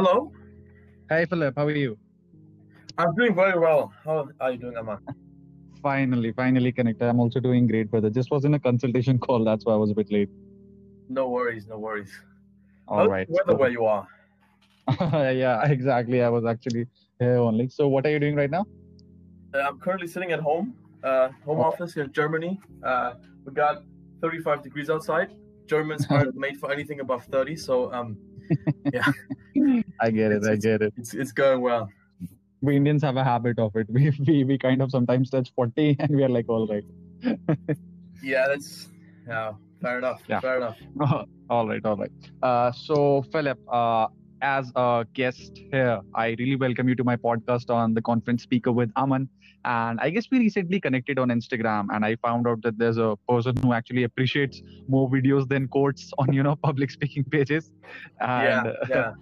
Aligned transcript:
Hello. 0.00 0.32
Hi, 1.10 1.26
Philipp. 1.26 1.56
How 1.58 1.66
are 1.66 1.76
you? 1.76 1.98
I'm 2.96 3.14
doing 3.16 3.34
very 3.34 3.58
well. 3.58 3.92
How 4.02 4.30
are 4.40 4.52
you 4.52 4.56
doing, 4.56 4.74
Amma? 4.78 4.98
Finally, 5.82 6.32
finally 6.32 6.72
connected. 6.72 7.06
I'm 7.06 7.20
also 7.20 7.38
doing 7.38 7.66
great, 7.66 7.90
brother. 7.90 8.08
Just 8.08 8.30
was 8.30 8.46
in 8.46 8.54
a 8.54 8.58
consultation 8.58 9.18
call. 9.26 9.44
That's 9.44 9.66
why 9.66 9.74
I 9.74 9.76
was 9.76 9.90
a 9.90 9.94
bit 9.94 10.10
late. 10.10 10.30
No 11.10 11.28
worries, 11.28 11.66
no 11.66 11.78
worries. 11.78 12.10
All 12.88 13.00
How's 13.00 13.08
right. 13.10 13.28
the 13.28 13.34
weather 13.34 13.58
where 13.58 13.68
you 13.68 13.84
are? 13.84 14.08
yeah, 15.42 15.66
exactly. 15.66 16.22
I 16.22 16.30
was 16.30 16.46
actually 16.46 16.86
here 17.18 17.36
only. 17.36 17.68
So, 17.68 17.86
what 17.88 18.06
are 18.06 18.10
you 18.10 18.18
doing 18.20 18.36
right 18.36 18.50
now? 18.50 18.64
Uh, 19.52 19.58
I'm 19.58 19.78
currently 19.80 20.06
sitting 20.06 20.32
at 20.32 20.40
home, 20.40 20.72
uh, 21.04 21.28
home 21.44 21.58
Oh. 21.60 21.64
office 21.64 21.92
here 21.92 22.04
in 22.04 22.12
Germany. 22.12 22.58
Uh, 22.82 23.14
we 23.44 23.52
got 23.52 23.82
35 24.22 24.62
degrees 24.62 24.88
outside. 24.88 25.28
Germans 25.66 26.06
aren't 26.08 26.36
made 26.36 26.58
for 26.58 26.72
anything 26.72 27.00
above 27.00 27.24
30, 27.26 27.54
so 27.56 27.92
um, 27.92 28.16
yeah, 28.92 29.12
I 30.00 30.10
get 30.10 30.32
it. 30.32 30.44
I 30.44 30.56
get 30.56 30.82
it. 30.82 30.94
it's 30.96 31.14
it's 31.14 31.32
going 31.32 31.60
well. 31.60 31.88
We 32.62 32.76
Indians 32.76 33.02
have 33.02 33.16
a 33.16 33.24
habit 33.24 33.58
of 33.58 33.74
it. 33.76 33.86
We, 33.96 34.12
we 34.26 34.44
we 34.44 34.58
kind 34.58 34.82
of 34.82 34.90
sometimes 34.90 35.30
touch 35.30 35.52
40 35.54 35.96
and 36.00 36.16
we 36.16 36.22
are 36.24 36.28
like, 36.28 36.48
all 36.48 36.66
right. 36.66 36.84
Yeah, 38.22 38.48
that's 38.48 38.88
yeah, 39.26 39.52
fair 39.80 39.98
enough. 39.98 40.20
Yeah. 40.28 40.40
Fair 40.40 40.56
enough. 40.58 40.76
all 41.48 41.66
right, 41.66 41.84
all 41.84 41.96
right. 41.96 42.10
Uh, 42.42 42.70
so, 42.70 43.22
Philipp, 43.32 43.58
uh, 43.72 44.08
as 44.42 44.70
a 44.76 45.06
guest 45.14 45.58
here, 45.70 46.00
I 46.14 46.36
really 46.38 46.56
welcome 46.56 46.86
you 46.88 46.94
to 46.96 47.04
my 47.04 47.16
podcast 47.16 47.70
on 47.70 47.94
the 47.94 48.02
conference 48.02 48.42
speaker 48.42 48.72
with 48.72 48.90
Aman. 48.96 49.28
And 49.64 50.00
I 50.00 50.10
guess 50.10 50.26
we 50.30 50.38
recently 50.38 50.80
connected 50.80 51.18
on 51.18 51.28
Instagram, 51.28 51.88
and 51.92 52.04
I 52.04 52.16
found 52.16 52.46
out 52.46 52.62
that 52.62 52.78
there's 52.78 52.98
a 52.98 53.16
person 53.28 53.56
who 53.56 53.72
actually 53.72 54.04
appreciates 54.04 54.62
more 54.88 55.08
videos 55.10 55.48
than 55.48 55.68
quotes 55.68 56.10
on 56.18 56.32
you 56.32 56.42
know 56.42 56.56
public 56.56 56.90
speaking 56.90 57.24
pages. 57.24 57.70
And 58.20 58.66
yeah, 58.66 58.72
yeah. 58.88 59.12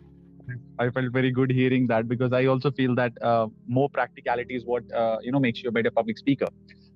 I 0.78 0.90
felt 0.90 1.12
very 1.12 1.30
good 1.30 1.50
hearing 1.50 1.86
that 1.88 2.08
because 2.08 2.32
I 2.32 2.46
also 2.46 2.70
feel 2.70 2.94
that 2.94 3.12
uh, 3.22 3.48
more 3.66 3.88
practicality 3.90 4.54
is 4.54 4.64
what 4.64 4.90
uh, 4.92 5.18
you 5.22 5.32
know 5.32 5.40
makes 5.40 5.62
you 5.62 5.68
a 5.68 5.72
better 5.72 5.90
public 5.90 6.18
speaker, 6.18 6.48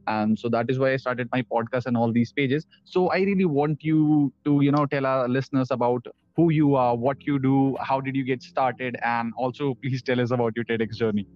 and 0.07 0.39
so 0.39 0.49
that 0.49 0.71
is 0.71 0.79
why 0.79 0.93
I 0.93 0.97
started 0.97 1.29
my 1.33 1.43
podcast 1.43 1.87
and 1.87 1.97
all 1.97 2.13
these 2.13 2.33
pages. 2.33 2.67
So 2.85 3.09
I 3.09 3.19
really 3.19 3.45
want 3.45 3.83
you 3.83 4.33
to 4.45 4.61
you 4.61 4.73
know 4.73 4.87
tell 4.87 5.07
our 5.07 5.29
listeners 5.29 5.71
about 5.71 6.07
who 6.37 6.51
you 6.51 6.75
are, 6.75 6.97
what 6.97 7.27
you 7.27 7.39
do, 7.39 7.77
how 7.81 8.01
did 8.01 8.17
you 8.17 8.25
get 8.25 8.43
started, 8.43 8.97
and 9.03 9.33
also 9.37 9.75
please 9.83 10.03
tell 10.03 10.21
us 10.21 10.31
about 10.31 10.53
your 10.57 10.65
TEDx 10.65 10.97
journey. 10.97 11.27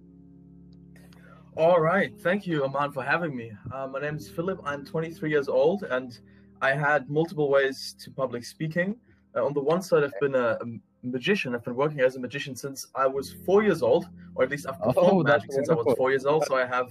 All 1.57 1.79
right. 1.79 2.13
Thank 2.21 2.45
you, 2.45 2.63
Aman, 2.65 2.91
for 2.91 3.03
having 3.03 3.35
me. 3.35 3.51
Uh, 3.73 3.87
my 3.87 3.99
name 3.99 4.15
is 4.17 4.29
Philipp. 4.29 4.59
I'm 4.63 4.85
23 4.85 5.29
years 5.29 5.47
old, 5.49 5.83
and 5.83 6.17
I 6.61 6.73
had 6.73 7.09
multiple 7.09 7.49
ways 7.49 7.95
to 8.03 8.11
public 8.11 8.45
speaking. 8.45 8.95
Uh, 9.35 9.43
on 9.43 9.53
the 9.53 9.61
one 9.61 9.81
side, 9.81 10.03
I've 10.03 10.19
been 10.19 10.35
a, 10.35 10.57
a 10.61 10.65
magician. 11.03 11.55
I've 11.55 11.63
been 11.63 11.75
working 11.75 11.99
as 12.01 12.15
a 12.15 12.19
magician 12.19 12.55
since 12.55 12.87
I 12.95 13.07
was 13.07 13.33
four 13.45 13.63
years 13.63 13.81
old, 13.81 14.07
or 14.35 14.43
at 14.43 14.51
least 14.51 14.67
I've 14.67 14.79
Oh, 14.81 14.87
performed 14.87 15.25
that's 15.25 15.43
magic 15.43 15.51
since 15.53 15.69
I 15.69 15.73
was 15.73 15.95
four 15.97 16.09
years 16.09 16.25
old. 16.25 16.45
So 16.45 16.55
I 16.55 16.65
have 16.65 16.89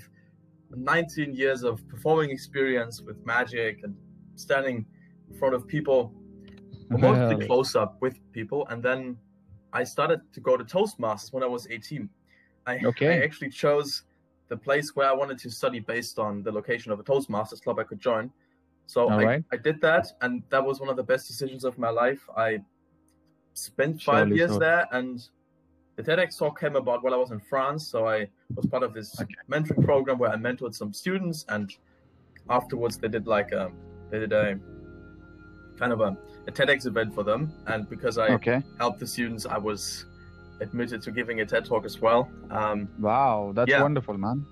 19 0.74 1.34
years 1.34 1.62
of 1.62 1.86
performing 1.88 2.30
experience 2.30 3.00
with 3.02 3.24
magic 3.24 3.80
and 3.82 3.96
standing 4.34 4.86
in 5.30 5.38
front 5.38 5.54
of 5.54 5.66
people, 5.66 6.12
mostly 6.90 7.36
Well. 7.36 7.46
close 7.46 7.76
up 7.76 8.00
with 8.00 8.18
people. 8.32 8.66
And 8.68 8.82
then 8.82 9.18
I 9.72 9.84
started 9.84 10.20
to 10.32 10.40
go 10.40 10.56
to 10.56 10.64
Toastmasters 10.64 11.32
when 11.32 11.42
I 11.42 11.46
was 11.46 11.66
18. 11.70 12.08
I, 12.66 12.80
Okay. 12.84 13.20
I 13.20 13.24
actually 13.24 13.50
chose 13.50 14.02
the 14.48 14.56
place 14.56 14.94
where 14.94 15.08
I 15.08 15.12
wanted 15.12 15.38
to 15.38 15.50
study 15.50 15.80
based 15.80 16.18
on 16.18 16.42
the 16.42 16.52
location 16.52 16.92
of 16.92 17.00
a 17.00 17.04
Toastmasters 17.04 17.60
club 17.62 17.78
I 17.78 17.84
could 17.84 18.00
join. 18.00 18.30
So 18.86 19.10
I, 19.10 19.24
right. 19.24 19.44
I 19.52 19.56
did 19.56 19.80
that, 19.80 20.06
and 20.20 20.42
that 20.50 20.64
was 20.64 20.78
one 20.80 20.88
of 20.88 20.96
the 20.96 21.02
best 21.02 21.26
decisions 21.26 21.64
of 21.64 21.76
my 21.76 21.90
life. 21.90 22.20
I 22.36 22.60
spent 23.60 24.02
five 24.02 24.26
Surely 24.26 24.36
years 24.36 24.52
so. 24.52 24.58
there, 24.58 24.86
and 24.92 25.26
the 25.96 26.02
TEDx 26.02 26.38
talk 26.38 26.60
came 26.60 26.76
about 26.76 27.02
while 27.02 27.14
I 27.14 27.16
was 27.16 27.30
in 27.30 27.40
France. 27.40 27.86
So 27.88 28.06
I 28.06 28.28
was 28.54 28.66
part 28.66 28.82
of 28.82 28.92
this 28.92 29.18
Okay. 29.20 29.34
mentoring 29.50 29.82
program 29.84 30.18
where 30.18 30.30
I 30.30 30.36
mentored 30.36 30.74
some 30.74 30.92
students, 30.92 31.44
and 31.48 31.74
afterwards 32.50 32.96
they 32.98 33.08
did 33.08 33.26
like 33.26 33.52
a 33.52 33.70
they 34.10 34.20
did 34.20 34.32
a 34.32 34.58
kind 35.78 35.92
of 35.92 36.00
a, 36.00 36.16
a 36.46 36.52
TEDx 36.52 36.86
event 36.86 37.14
for 37.14 37.22
them. 37.24 37.52
And 37.66 37.88
because 37.88 38.18
I 38.18 38.28
Okay. 38.34 38.62
helped 38.78 39.00
the 39.00 39.06
students, 39.06 39.46
I 39.46 39.58
was 39.58 40.04
admitted 40.60 41.02
to 41.02 41.10
giving 41.10 41.40
a 41.40 41.46
TED 41.46 41.64
talk 41.66 41.84
as 41.84 42.00
well. 42.00 42.30
Um, 42.50 42.88
Wow, 42.98 43.52
that's 43.54 43.70
Yeah. 43.70 43.82
wonderful, 43.82 44.16
man. 44.16 44.46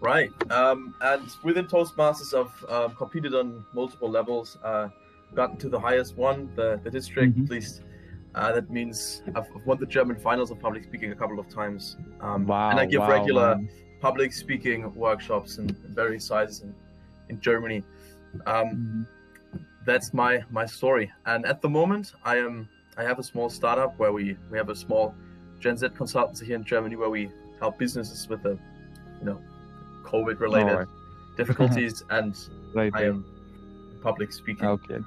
Right. 0.00 0.30
Um, 0.50 0.94
and 1.02 1.22
within 1.44 1.66
Toastmasters, 1.66 2.32
I've 2.34 2.64
uh, 2.68 2.88
competed 2.94 3.34
on 3.34 3.64
multiple 3.74 4.10
levels, 4.10 4.56
uh, 4.64 4.88
gotten 5.34 5.56
to 5.58 5.68
the 5.68 5.78
highest 5.78 6.16
one, 6.16 6.50
the, 6.56 6.80
the 6.82 6.90
district, 6.90 7.36
Mhm. 7.36 7.44
at 7.44 7.50
least. 7.50 7.82
Uh, 8.34 8.52
that 8.52 8.70
means 8.70 9.22
I've 9.34 9.48
won 9.66 9.78
the 9.78 9.86
German 9.86 10.16
finals 10.16 10.50
of 10.50 10.60
public 10.60 10.84
speaking 10.84 11.10
a 11.12 11.16
couple 11.16 11.38
of 11.40 11.48
times. 11.48 11.96
Um, 12.20 12.46
Wow. 12.46 12.70
and 12.70 12.78
I 12.78 12.86
give 12.86 13.00
wow, 13.00 13.10
regular 13.10 13.56
man. 13.56 13.68
public 14.00 14.32
speaking 14.32 14.92
workshops 14.94 15.58
in, 15.58 15.68
in 15.70 15.94
various 15.94 16.24
sizes 16.26 16.60
in, 16.62 16.74
in 17.28 17.40
Germany. 17.40 17.82
Um, 18.46 18.66
Mhm. 18.66 19.06
that's 19.84 20.14
my 20.14 20.42
my 20.50 20.66
story. 20.66 21.10
And 21.26 21.44
at 21.44 21.60
the 21.60 21.68
moment, 21.68 22.14
I 22.24 22.36
am 22.36 22.68
I 22.96 23.02
have 23.02 23.18
a 23.18 23.22
small 23.22 23.48
startup 23.50 23.98
where 23.98 24.12
we 24.12 24.36
we 24.50 24.56
have 24.58 24.68
a 24.68 24.76
small 24.76 25.14
Gen 25.58 25.76
Z 25.76 25.88
consultancy 25.88 26.44
here 26.44 26.56
in 26.56 26.64
Germany 26.64 26.96
where 26.96 27.10
we 27.10 27.30
help 27.58 27.78
businesses 27.78 28.28
with 28.28 28.42
the 28.44 28.56
you 29.18 29.24
know 29.28 29.40
COVID 30.04 30.38
related 30.40 30.70
Alright. 30.70 30.88
difficulties, 31.36 32.04
and 32.10 32.36
Right. 32.74 32.92
I 32.94 33.02
am 33.04 33.24
public 34.02 34.32
speaking. 34.32 34.66
Okay. 34.66 34.98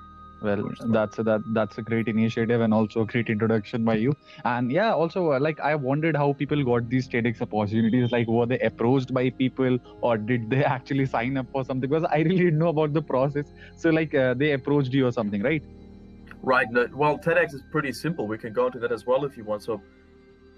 Well, 0.43 0.69
that's 0.87 1.19
a, 1.19 1.23
that 1.23 1.41
that's 1.53 1.77
a 1.77 1.81
great 1.81 2.07
initiative 2.07 2.61
and 2.61 2.73
also 2.73 3.01
a 3.01 3.05
great 3.05 3.29
introduction 3.29 3.85
by 3.85 3.95
you. 3.95 4.13
And 4.43 4.71
yeah, 4.71 4.93
also 4.93 5.31
uh, 5.33 5.39
like 5.39 5.59
I 5.61 5.73
wondered 5.75 6.15
how 6.17 6.33
people 6.33 6.63
got 6.63 6.89
these 6.89 7.07
TEDx 7.07 7.41
opportunities. 7.41 8.11
Like, 8.11 8.27
were 8.27 8.45
they 8.45 8.59
approached 8.59 9.13
by 9.13 9.29
people 9.29 9.79
or 10.01 10.17
did 10.17 10.49
they 10.49 10.63
actually 10.77 11.05
sign 11.05 11.37
up 11.37 11.47
for 11.51 11.63
something? 11.63 11.89
Because 11.89 12.03
I 12.11 12.17
really 12.17 12.37
didn't 12.37 12.59
know 12.59 12.67
about 12.69 12.93
the 12.93 13.01
process. 13.01 13.45
So 13.77 13.89
like 13.89 14.13
uh, 14.13 14.33
they 14.33 14.51
approached 14.51 14.91
you 14.93 15.07
or 15.07 15.11
something, 15.11 15.41
right? 15.41 15.63
Right. 16.41 16.69
no- 16.69 16.89
Well, 16.93 17.17
TEDx 17.17 17.53
is 17.53 17.63
pretty 17.71 17.93
simple. 17.93 18.27
We 18.27 18.37
can 18.37 18.51
go 18.53 18.65
into 18.65 18.79
that 18.79 18.91
as 18.91 19.05
well 19.05 19.23
if 19.23 19.37
you 19.37 19.45
want. 19.45 19.63
So, 19.63 19.81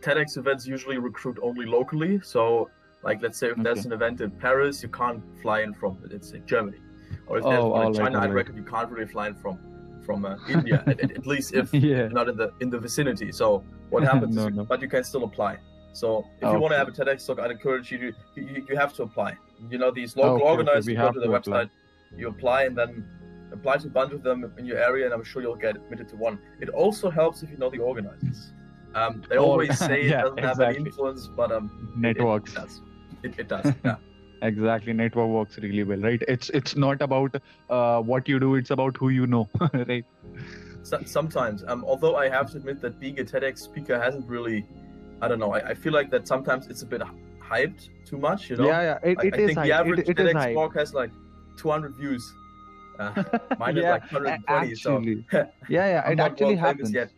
TEDx 0.02 0.38
events 0.38 0.66
usually 0.66 0.98
recruit 0.98 1.38
only 1.42 1.66
locally. 1.66 2.20
So, 2.24 2.70
like, 3.04 3.22
let's 3.22 3.38
say 3.38 3.50
if 3.50 3.58
there's 3.58 3.86
an 3.86 3.92
event 3.92 4.20
in 4.22 4.32
Paris, 4.32 4.82
you 4.82 4.90
can't 4.90 5.22
fly 5.44 5.62
in 5.62 5.74
from 5.76 5.98
it's 6.10 6.32
in 6.32 6.44
Germany, 6.48 6.80
or 7.28 7.38
if 7.38 7.44
there's 7.44 7.64
Oh, 7.64 7.68
one 7.70 7.88
in 7.88 7.94
China, 7.94 8.18
I 8.18 8.22
alright. 8.22 8.34
reckon 8.36 8.56
you 8.56 8.64
can't 8.64 8.90
really 8.90 9.06
fly 9.08 9.28
in 9.28 9.36
from 9.36 9.60
from 10.06 10.26
uh, 10.26 10.38
India. 10.48 10.84
at, 10.88 11.00
at- 11.02 11.28
least 11.28 11.54
if 11.54 11.74
yeah. 11.90 12.08
not 12.20 12.30
in 12.30 12.38
the 12.38 12.52
in 12.62 12.70
the 12.70 12.80
vicinity. 12.80 13.32
So, 13.32 13.64
what 13.90 14.04
happens? 14.12 14.36
No, 14.36 14.48
is 14.48 14.56
no. 14.56 14.64
But 14.66 14.82
you 14.82 14.88
can 14.88 15.04
still 15.04 15.24
apply. 15.24 15.58
So, 15.94 16.26
if 16.42 16.52
you 16.54 16.60
want 16.60 16.72
to 16.74 16.78
have 16.78 16.88
a 16.90 16.92
TEDx 16.92 17.26
talk, 17.26 17.40
I'd 17.40 17.52
encourage 17.52 17.92
you 17.92 17.98
to 17.98 18.06
you, 18.36 18.66
you- 18.70 18.78
have 18.78 18.94
to 18.94 19.04
apply. 19.04 19.38
You 19.70 19.78
know, 19.78 19.92
these 19.92 20.16
local 20.16 20.34
Okay, 20.36 20.44
okay, 20.44 20.52
organizers 20.52 20.88
you 20.88 20.96
go 20.96 21.12
to 21.12 21.20
the 21.20 21.26
to 21.28 21.34
apply. 21.36 21.64
website, 21.66 21.70
you 22.16 22.28
apply, 22.28 22.64
and 22.66 22.78
then 22.78 22.92
apply 23.54 23.78
to 23.78 23.88
a 23.88 23.90
bunch 23.90 24.12
of 24.12 24.22
them 24.22 24.52
in 24.60 24.66
your 24.66 24.78
area, 24.78 25.06
and 25.06 25.14
I'm 25.14 25.24
sure 25.24 25.42
you'll 25.42 25.56
get 25.68 25.76
admitted 25.78 26.08
to 26.10 26.16
one. 26.18 26.38
It 26.60 26.70
also 26.70 27.10
helps 27.10 27.42
if 27.44 27.50
you 27.50 27.58
know 27.58 27.70
the 27.70 27.80
organizers. 27.80 28.52
Um, 28.94 29.24
they 29.30 29.38
Oh, 29.38 29.46
always 29.46 29.78
say 29.90 30.02
it 30.02 30.10
yeah, 30.10 30.22
doesn't 30.24 30.38
have 30.40 30.60
any 30.60 30.72
exactly. 30.72 30.86
influence, 30.90 31.28
but 31.28 31.52
um, 31.52 31.66
it- 32.04 32.18
It, 32.18 32.54
does. 32.54 32.82
It, 33.24 33.40
it 33.40 33.48
does. 33.48 33.74
Yeah. 33.86 33.96
Exactly. 34.46 34.94
Network 34.94 35.30
works 35.30 35.58
really 35.58 35.84
well, 35.84 35.98
right? 36.00 36.22
It's 36.28 36.50
it's 36.50 36.76
not 36.76 37.02
about 37.02 37.36
uh, 37.70 38.02
what 38.02 38.28
you 38.30 38.40
do; 38.40 38.56
it's 38.56 38.72
about 38.72 38.98
who 38.98 39.10
you 39.10 39.28
know, 39.28 39.50
right? 39.74 40.06
So, 40.84 41.02
sometimes, 41.06 41.64
um, 41.68 41.84
although 41.84 42.16
I 42.16 42.30
have 42.30 42.52
to 42.52 42.58
admit 42.58 42.82
that 42.82 43.00
being 43.00 43.20
a 43.20 43.24
TEDx 43.24 43.60
speaker 43.60 44.00
hasn't 44.00 44.28
really, 44.28 44.66
I 45.22 45.28
don't 45.28 45.40
know. 45.40 45.52
I, 45.54 45.70
I 45.70 45.74
feel 45.74 45.94
like 45.94 46.12
that 46.12 46.28
sometimes 46.28 46.68
it's 46.68 46.84
a 46.84 46.86
bit 46.86 47.02
hyped 47.42 47.90
too 48.06 48.18
much. 48.18 48.50
You 48.50 48.58
know. 48.58 48.68
Yeah, 48.68 48.82
yeah. 48.82 49.10
It, 49.12 49.18
I, 49.20 49.28
it 49.28 49.34
I 49.34 49.38
is 49.38 49.46
think 49.48 49.58
hype. 49.58 49.68
the 49.68 49.72
average 49.74 50.00
It, 50.00 50.10
it 50.10 50.18
TEDx 50.18 50.54
talk 50.54 50.76
has 50.76 50.94
like 50.94 51.12
200 51.58 51.96
views. 51.96 52.34
Uh, 53.00 53.24
mine 53.60 53.78
is 53.78 53.84
like 53.84 54.12
120. 54.12 54.76
so 54.76 55.00
yeah, 55.32 55.48
yeah. 55.70 56.10
It 56.10 56.20
actually 56.20 56.56
happens. 56.56 56.92
yet. 56.94 57.10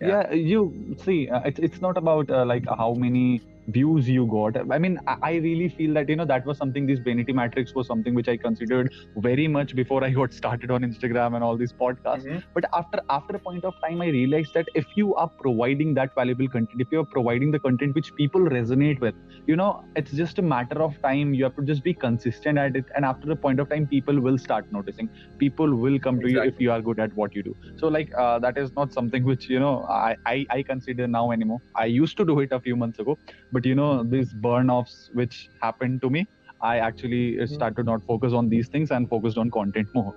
yeah, 0.00 0.32
you 0.32 0.96
see 1.02 1.28
uh, 1.28 1.40
it's 1.40 1.58
it's 1.58 1.80
not 1.80 1.96
about 1.96 2.30
uh, 2.30 2.44
like 2.44 2.66
how 2.66 2.94
many 2.94 3.40
views 3.68 4.08
you 4.08 4.26
got. 4.26 4.56
I 4.72 4.78
mean 4.78 4.98
I, 5.06 5.34
really 5.38 5.68
feel 5.68 5.94
that 5.94 6.08
you 6.08 6.16
know 6.16 6.24
that 6.24 6.44
was 6.44 6.58
something 6.58 6.86
this 6.86 6.98
vanity 6.98 7.32
matrix 7.32 7.74
was 7.74 7.86
something 7.86 8.14
which 8.14 8.28
i 8.28 8.36
considered 8.36 8.92
very 9.18 9.46
much 9.46 9.74
before 9.76 10.02
i 10.02 10.10
got 10.10 10.32
started 10.34 10.70
on 10.70 10.82
instagram 10.82 11.34
and 11.34 11.44
all 11.44 11.56
these 11.56 11.72
podcasts. 11.72 12.26
Mhm. 12.26 12.42
but 12.54 12.64
after 12.74 13.00
after 13.08 13.36
a 13.36 13.38
point 13.38 13.64
of 13.64 13.74
time 13.84 14.00
i 14.02 14.08
realized 14.08 14.54
that 14.54 14.66
if 14.74 14.86
you 14.96 15.14
are 15.14 15.28
providing 15.28 15.94
that 15.94 16.14
valuable 16.14 16.48
content 16.48 16.80
if 16.80 16.90
you 16.90 17.00
are 17.00 17.10
providing 17.16 17.52
the 17.52 17.58
content 17.58 17.94
which 17.94 18.14
people 18.16 18.40
resonate 18.40 19.00
with 19.00 19.14
you 19.46 19.56
know 19.56 19.84
it's 19.96 20.12
just 20.12 20.38
a 20.38 20.42
matter 20.42 20.82
of 20.82 21.00
time. 21.02 21.34
You 21.34 21.44
have 21.44 21.56
to 21.56 21.62
just 21.62 21.82
be 21.82 21.94
consistent 21.94 22.58
at 22.58 22.76
it. 22.76 22.84
And 22.94 23.04
after 23.04 23.30
a 23.32 23.36
point 23.36 23.60
of 23.60 23.68
time 23.68 23.86
people 23.86 24.20
will 24.20 24.38
start 24.38 24.70
noticing. 24.70 25.08
People 25.38 25.74
will 25.74 25.98
come 25.98 26.20
to 26.20 26.30
you 26.30 26.42
if 26.42 26.60
you 26.60 26.70
are 26.72 26.80
good 26.80 27.00
at 27.00 27.14
what 27.14 27.34
you 27.34 27.42
do. 27.42 27.54
So 27.76 27.88
like 27.88 28.12
uh, 28.16 28.38
that 28.40 28.58
is 28.58 28.72
not 28.76 28.92
something 28.92 29.24
which 29.24 29.48
you 29.48 29.58
know 29.58 29.84
I, 29.88 30.16
I 30.26 30.46
i 30.50 30.62
consider 30.62 31.06
now 31.06 31.30
anymore. 31.32 31.60
I 31.74 31.86
used 31.86 32.16
to 32.18 32.24
do 32.24 32.40
it 32.40 32.52
a 32.52 32.60
few 32.60 32.76
months 32.76 32.98
ago 32.98 33.18
but 33.52 33.57
you 33.66 33.74
know 33.74 34.02
these 34.04 34.32
burn 34.32 34.70
offs 34.70 35.10
which 35.14 35.48
happened 35.62 36.00
to 36.02 36.10
me 36.10 36.26
i 36.62 36.78
actually 36.78 37.24
Mhm. 37.36 37.48
started 37.54 37.76
to 37.76 37.84
not 37.90 38.02
focus 38.12 38.32
on 38.32 38.48
these 38.48 38.68
things 38.68 38.90
and 38.90 39.08
focused 39.08 39.38
on 39.38 39.50
content 39.50 39.88
more 39.94 40.14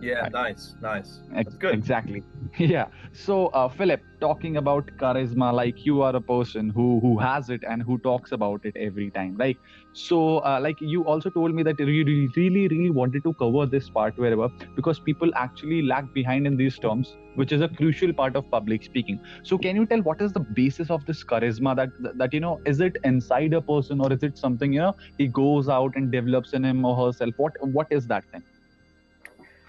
Yeah, 0.00 0.28
nice, 0.30 0.74
nice. 0.80 1.20
That's 1.30 1.56
good. 1.56 1.74
Exactly. 1.74 2.22
Yeah. 2.58 2.86
So, 3.12 3.46
uh, 3.48 3.68
Philipp, 3.68 4.02
talking 4.20 4.56
about 4.56 4.90
charisma, 5.00 5.52
like 5.52 5.84
you 5.84 6.00
are 6.02 6.14
a 6.14 6.20
person 6.20 6.70
who 6.70 7.00
who 7.00 7.18
has 7.18 7.48
it 7.48 7.62
and 7.68 7.82
who 7.82 7.98
talks 7.98 8.32
about 8.32 8.64
it 8.64 8.76
every 8.76 9.10
time. 9.10 9.36
Like, 9.38 9.58
so, 9.92 10.20
uh, 10.50 10.58
like 10.62 10.76
you 10.80 11.04
also 11.06 11.30
told 11.30 11.54
me 11.54 11.62
that 11.64 11.78
you 11.80 11.86
really, 11.86 12.28
really, 12.36 12.68
really 12.68 12.90
wanted 12.90 13.24
to 13.24 13.34
cover 13.34 13.66
this 13.66 13.88
part 13.90 14.16
wherever 14.24 14.48
because 14.74 15.00
people 15.00 15.30
actually 15.44 15.82
lag 15.82 16.12
behind 16.12 16.46
in 16.46 16.56
these 16.56 16.78
terms, 16.78 17.16
which 17.34 17.52
is 17.52 17.60
a 17.62 17.68
crucial 17.68 18.12
part 18.12 18.36
of 18.36 18.50
public 18.50 18.84
speaking. 18.84 19.18
So, 19.42 19.58
can 19.58 19.76
you 19.76 19.86
tell 19.86 20.02
what 20.10 20.20
is 20.20 20.32
the 20.32 20.44
basis 20.62 20.90
of 20.90 21.04
this 21.06 21.24
charisma? 21.24 21.74
That 21.82 21.90
that 22.24 22.34
you 22.34 22.40
know, 22.40 22.58
is 22.66 22.80
it 22.90 22.96
inside 23.12 23.54
a 23.54 23.62
person 23.72 24.00
or 24.00 24.12
is 24.12 24.22
it 24.22 24.36
something 24.46 24.72
you 24.72 24.80
know 24.86 24.94
he 25.18 25.28
goes 25.28 25.68
out 25.68 25.92
and 25.96 26.10
develops 26.12 26.52
in 26.52 26.64
him 26.64 26.84
or 26.84 26.96
herself? 27.06 27.34
What 27.46 27.52
what 27.80 27.86
is 28.00 28.06
that 28.14 28.24
thing? 28.32 28.44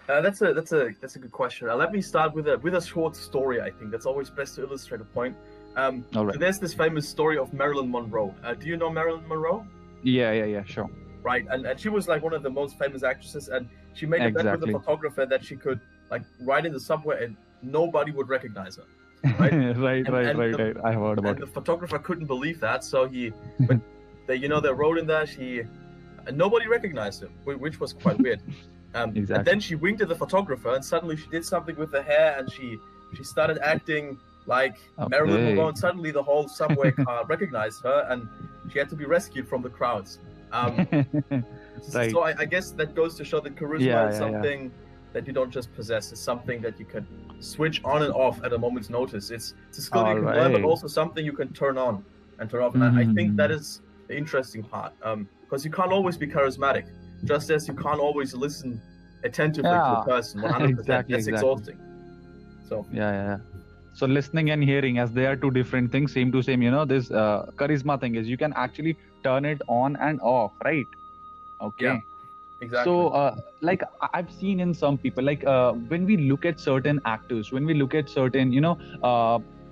Uh, 0.09 0.21
that's 0.21 0.41
a 0.41 0.53
that's 0.53 0.71
a 0.71 0.89
that's 1.01 1.15
a 1.17 1.19
good 1.19 1.31
question. 1.31 1.67
Uh, 1.69 1.75
let 1.75 1.91
me 1.91 2.01
start 2.01 2.33
with 2.33 2.47
a 2.47 2.57
with 2.59 2.75
a 2.75 2.81
short 2.81 3.15
story. 3.15 3.61
I 3.61 3.69
think 3.71 3.91
that's 3.91 4.05
always 4.05 4.29
best 4.29 4.55
to 4.55 4.61
illustrate 4.63 5.01
a 5.01 5.05
point. 5.05 5.35
Um, 5.75 6.05
right. 6.15 6.33
so 6.33 6.39
there's 6.39 6.59
this 6.59 6.73
famous 6.73 7.07
story 7.07 7.37
of 7.37 7.53
Marilyn 7.53 7.91
Monroe. 7.91 8.33
Uh, 8.43 8.53
do 8.53 8.67
you 8.67 8.77
know 8.77 8.89
Marilyn 8.89 9.27
Monroe? 9.27 9.65
Yeah, 10.03 10.31
yeah, 10.31 10.45
yeah. 10.45 10.63
Sure. 10.63 10.89
Right, 11.23 11.45
and, 11.51 11.65
and 11.65 11.77
she 11.79 11.89
was 11.89 12.07
like 12.07 12.23
one 12.23 12.33
of 12.33 12.41
the 12.41 12.49
most 12.49 12.79
famous 12.79 13.03
actresses, 13.03 13.49
and 13.49 13.67
she 13.93 14.05
made 14.05 14.21
a 14.21 14.25
bet 14.25 14.33
with 14.33 14.45
Exactly. 14.45 14.73
the 14.73 14.79
photographer 14.79 15.25
that 15.25 15.43
she 15.43 15.55
could 15.57 15.79
like 16.09 16.21
ride 16.41 16.65
in 16.65 16.71
the 16.71 16.79
subway 16.79 17.25
and 17.25 17.35
nobody 17.61 18.11
would 18.11 18.29
recognize 18.29 18.77
her. 18.77 18.83
right, 19.37 19.51
Right. 19.51 19.51
right, 19.87 20.05
And- 20.05 20.09
right, 20.13 20.25
and 20.27 20.39
right, 20.39 20.51
the- 20.57 20.73
right. 20.75 20.85
I 20.85 20.93
heard 20.93 21.17
about 21.19 21.31
and 21.31 21.37
it. 21.39 21.45
the 21.45 21.47
photographer 21.51 21.99
couldn't 21.99 22.27
believe 22.27 22.61
that, 22.61 22.83
so 22.85 23.07
he, 23.09 23.33
but 23.59 23.77
they, 24.25 24.35
you 24.37 24.47
know, 24.47 24.61
they 24.61 24.71
wrote 24.71 24.97
in 24.99 25.05
there 25.05 25.25
she, 25.27 25.63
and 26.27 26.37
nobody 26.37 26.67
recognized 26.67 27.23
him, 27.23 27.31
which 27.43 27.79
was 27.81 27.91
quite 27.93 28.17
weird. 28.19 28.41
Um, 28.93 29.09
And 29.15 29.45
then 29.45 29.59
she 29.59 29.75
winked 29.75 30.01
at 30.01 30.07
the 30.09 30.15
photographer, 30.15 30.73
and 30.73 30.83
suddenly 30.83 31.15
she 31.17 31.27
did 31.29 31.45
something 31.45 31.75
with 31.75 31.91
her 31.91 32.01
hair, 32.01 32.35
and 32.37 32.51
she 32.51 32.79
she 33.15 33.23
started 33.23 33.57
acting 33.63 34.17
like 34.47 34.77
Marilyn 35.09 35.43
Monroe, 35.45 35.67
and 35.69 35.77
suddenly 35.77 36.11
the 36.11 36.23
whole 36.23 36.47
subway 36.47 36.91
car 37.05 37.25
recognized 37.25 37.83
her, 37.83 38.07
and 38.09 38.27
she 38.71 38.79
had 38.79 38.89
to 38.89 38.95
be 38.95 39.05
rescued 39.05 39.47
from 39.47 39.61
the 39.61 39.69
crowds. 39.69 40.19
Um, 40.51 40.87
Right. 41.93 42.11
So 42.11 42.21
I, 42.21 42.33
I 42.39 42.45
guess 42.45 42.71
that 42.71 42.95
goes 42.95 43.15
to 43.15 43.23
show 43.23 43.39
that 43.41 43.55
charisma 43.55 43.79
Yeah, 43.85 44.09
is 44.09 44.15
yeah, 44.19 44.19
yeah. 44.19 44.33
something 44.41 44.71
that 45.13 45.27
you 45.27 45.33
don't 45.33 45.51
just 45.51 45.73
possess. 45.75 46.11
It's 46.11 46.21
something 46.21 46.59
that 46.61 46.79
you 46.79 46.85
can 46.85 47.05
switch 47.39 47.81
on 47.83 48.01
and 48.03 48.11
off 48.13 48.43
at 48.43 48.51
a 48.53 48.57
moment's 48.57 48.89
notice. 48.89 49.29
It's, 49.29 49.53
it's 49.69 49.77
a 49.77 49.81
skill 49.81 50.07
you 50.07 50.15
can 50.15 50.25
learn, 50.25 50.51
but 50.51 50.63
also 50.63 50.87
something 50.87 51.23
you 51.23 51.33
can 51.33 51.53
turn 51.53 51.77
on 51.77 52.03
and 52.39 52.49
turn 52.49 52.61
off. 52.63 52.73
And 52.73 52.83
I, 52.83 53.01
I 53.01 53.05
think 53.13 53.35
that 53.37 53.51
Mhm. 53.51 53.79
the 54.07 54.17
interesting 54.17 54.63
part 54.63 54.93
because 55.41 55.63
you 55.65 55.71
can't 55.71 55.91
always 55.91 56.17
be 56.17 56.27
charismatic, 56.27 56.85
just 57.23 57.49
as 57.49 57.67
you 57.67 57.73
can't 57.73 57.99
always 57.99 58.33
listen 58.33 58.81
attentively 59.23 59.69
to 59.69 60.01
a 60.01 60.05
person 60.05 60.41
100%. 60.41 60.69
Exactly, 60.69 61.15
That's 61.15 61.27
exactly. 61.27 61.33
exhausting. 61.33 61.79
So 62.69 62.85
yeah, 62.91 63.11
yeah, 63.11 63.23
yeah. 63.23 63.37
So 63.93 64.05
listening 64.05 64.51
and 64.51 64.63
hearing, 64.63 64.99
as 64.99 65.11
they 65.11 65.25
are 65.25 65.35
two 65.35 65.49
different 65.49 65.91
things, 65.91 66.13
same 66.13 66.31
to 66.31 66.43
same. 66.43 66.61
You 66.61 66.69
know, 66.69 66.85
this 66.85 67.09
uh, 67.09 67.47
charisma 67.55 67.99
thing 67.99 68.15
is 68.15 68.27
you 68.27 68.37
can 68.37 68.53
actually 68.55 68.95
turn 69.23 69.45
it 69.45 69.61
on 69.67 69.95
and 69.95 70.21
off, 70.21 70.51
right? 70.63 70.85
Okay. 71.59 71.85
Yeah, 71.85 71.99
exactly. 72.61 72.91
So, 72.91 73.09
uh, 73.09 73.35
like 73.61 73.81
I've 74.13 74.31
seen 74.31 74.59
in 74.59 74.73
some 74.73 74.99
people, 74.99 75.23
like 75.23 75.43
uh, 75.45 75.71
when 75.73 76.05
we 76.05 76.17
look 76.17 76.45
at 76.45 76.59
certain 76.59 77.01
actors, 77.05 77.51
when 77.51 77.65
we 77.65 77.73
look 77.73 77.95
at 77.95 78.07
certain, 78.07 78.53
you 78.53 78.61
know, 78.61 78.77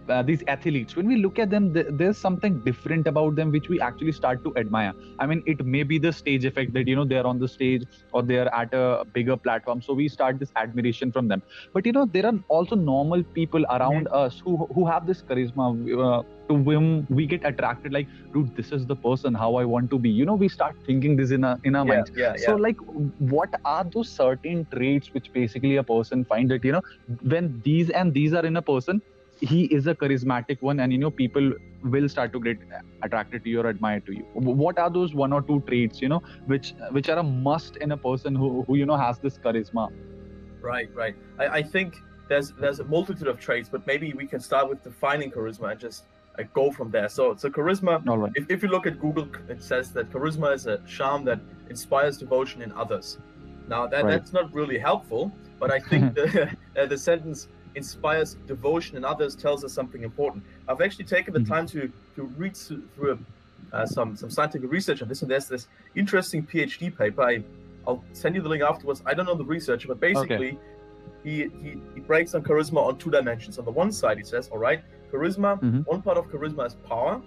uh, 0.10 0.22
these 0.24 0.44
athletes, 0.48 0.96
when 0.96 1.08
we 1.08 1.18
look 1.18 1.40
at 1.40 1.50
them, 1.50 1.74
th- 1.74 1.88
there's 1.92 2.18
something 2.18 2.60
different 2.64 3.08
about 3.08 3.36
them 3.36 3.52
which 3.52 3.70
we 3.70 3.80
actually 3.80 4.12
start 4.12 4.44
to 4.44 4.54
admire. 4.56 4.94
I 5.20 5.26
mean, 5.26 5.44
it 5.46 5.66
may 5.66 5.84
be 5.84 6.00
the 6.00 6.12
stage 6.12 6.46
effect 6.46 6.74
that 6.74 6.88
you 6.88 6.96
know 6.96 7.06
they're 7.06 7.26
on 7.26 7.40
the 7.40 7.48
stage 7.48 7.84
or 8.12 8.24
they're 8.24 8.54
at 8.54 8.74
a 8.74 9.04
bigger 9.14 9.38
platform, 9.38 9.82
so 9.82 9.94
we 9.94 10.08
start 10.08 10.40
this 10.40 10.52
admiration 10.56 11.12
from 11.12 11.28
them. 11.28 11.42
But 11.74 11.86
you 11.86 11.92
know, 11.94 12.06
there 12.06 12.26
are 12.26 12.34
also 12.50 12.76
normal 12.76 13.24
people 13.34 13.66
around 13.70 14.08
us 14.12 14.42
who 14.44 14.68
who 14.74 14.88
have 14.88 15.06
this 15.06 15.24
charisma. 15.24 15.70
Uh, 16.06 16.24
to 16.50 16.56
whom 16.56 17.06
we 17.10 17.26
get 17.26 17.42
attracted 17.44 17.92
like 17.92 18.08
dude 18.34 18.56
this 18.56 18.72
is 18.72 18.86
the 18.86 18.96
person 18.96 19.34
how 19.34 19.56
i 19.56 19.66
want 19.66 19.90
to 19.90 19.98
be 19.98 20.10
you 20.10 20.26
know 20.26 20.36
we 20.36 20.48
start 20.48 20.76
thinking 20.86 21.16
this 21.16 21.32
in 21.32 21.44
our 21.44 21.58
in 21.64 21.76
our 21.76 21.86
yeah, 21.86 21.94
minds 21.94 22.12
yeah, 22.16 22.34
yeah. 22.38 22.46
so 22.46 22.56
like 22.56 22.76
what 23.18 23.50
are 23.66 23.84
those 23.96 24.10
certain 24.10 24.66
traits 24.74 25.10
which 25.14 25.32
basically 25.34 25.76
a 25.78 25.84
person 25.84 26.24
find 26.26 26.52
that 26.52 26.64
you 26.64 26.72
know 26.72 26.82
when 27.22 27.60
these 27.64 27.90
and 27.90 28.14
these 28.14 28.34
are 28.34 28.46
in 28.46 28.56
a 28.58 28.62
person 28.62 29.02
he 29.42 29.66
is 29.66 29.88
a 29.88 29.96
charismatic 29.96 30.62
one 30.62 30.80
and 30.80 30.92
you 30.92 30.98
know 30.98 31.12
people 31.12 31.52
will 31.84 32.08
start 32.10 32.32
to 32.34 32.40
get 32.40 32.58
attracted 33.04 33.44
to 33.44 33.50
you 33.50 33.62
or 33.62 33.68
admire 33.68 34.00
to 34.00 34.14
you 34.14 34.24
what 34.34 34.80
are 34.80 34.90
those 34.90 35.14
one 35.14 35.34
or 35.34 35.42
two 35.42 35.62
traits 35.68 36.02
you 36.02 36.10
know 36.10 36.22
which 36.46 36.74
which 36.92 37.10
are 37.10 37.18
a 37.20 37.24
must 37.24 37.76
in 37.78 37.92
a 37.92 37.98
person 37.98 38.34
who 38.36 38.64
who 38.68 38.76
you 38.76 38.86
know 38.86 38.98
has 38.98 39.20
this 39.20 39.38
charisma 39.38 39.90
Right, 40.62 40.90
right. 40.96 41.16
I, 41.38 41.48
I 41.48 41.62
think 41.64 41.96
there's 42.28 42.52
there's 42.60 42.80
a 42.80 42.84
multitude 42.86 43.28
of 43.28 43.40
traits, 43.40 43.70
but 43.70 43.86
maybe 43.86 44.14
we 44.14 44.26
can 44.26 44.40
start 44.40 44.68
with 44.68 44.84
defining 44.84 45.32
charisma 45.32 45.72
and 45.72 45.80
just 45.80 46.06
uh, 46.40 46.44
go 46.54 46.72
from 46.72 46.90
there. 46.90 47.08
So, 47.08 47.36
so 47.36 47.50
charisma. 47.50 48.08
all 48.08 48.18
right 48.18 48.32
If, 48.36 48.50
if 48.50 48.64
you 48.64 48.70
look 48.70 48.88
at 48.88 49.00
Google, 49.00 49.28
it 49.48 49.62
says 49.62 49.92
that 49.92 50.12
charisma 50.12 50.54
is 50.56 50.66
a 50.66 50.80
charm 50.88 51.24
that 51.26 51.40
inspires 51.70 52.18
devotion 52.18 52.62
in 52.64 52.72
others. 52.72 53.20
Now, 53.68 53.88
that, 53.88 54.06
Right. 54.06 54.12
that's 54.14 54.34
not 54.34 54.54
really 54.54 54.78
helpful, 54.78 55.32
but 55.60 55.72
I 55.72 55.80
think 55.80 56.16
the, 56.20 56.50
uh, 56.80 56.86
the 56.88 56.98
sentence 56.98 57.48
inspires 57.76 58.36
devotion 58.48 58.98
in 58.98 59.06
others 59.06 59.36
tells 59.36 59.64
us 59.64 59.74
something 59.74 60.04
important. 60.04 60.44
I've 60.68 60.82
actually 60.82 61.06
taken 61.06 61.34
the 61.34 61.40
Mhm. 61.42 61.48
time 61.48 61.66
to 61.68 61.92
to 62.16 62.24
read 62.38 62.56
through 62.56 63.20
uh, 63.74 63.86
some 63.86 64.16
some 64.16 64.30
scientific 64.30 64.72
research 64.72 65.02
on 65.02 65.08
this, 65.10 65.22
and 65.22 65.30
there's 65.30 65.48
this 65.48 65.68
interesting 65.96 66.46
PhD 66.46 66.96
paper. 66.96 67.22
I, 67.22 67.44
I'll 67.88 68.04
send 68.14 68.36
you 68.36 68.42
the 68.42 68.50
link 68.50 68.64
afterwards. 68.64 69.02
I 69.06 69.14
don't 69.14 69.26
know 69.26 69.36
the 69.36 69.44
researcher, 69.58 69.88
but 69.88 70.00
basically, 70.00 70.58
he, 71.24 71.50
he 71.62 71.70
he 71.94 72.00
breaks 72.00 72.32
down 72.32 72.44
charisma 72.44 72.82
on 72.90 72.98
two 72.98 73.12
dimensions. 73.12 73.60
On 73.60 73.66
the 73.66 73.72
one 73.72 73.92
side, 73.92 74.18
he 74.18 74.24
says, 74.24 74.48
"All 74.50 74.60
right, 74.60 74.82
charisma. 75.12 75.60
Mhm. 75.62 75.86
One 75.86 76.02
part 76.02 76.18
of 76.18 76.26
charisma 76.28 76.66
is 76.68 76.76
power, 76.76 77.22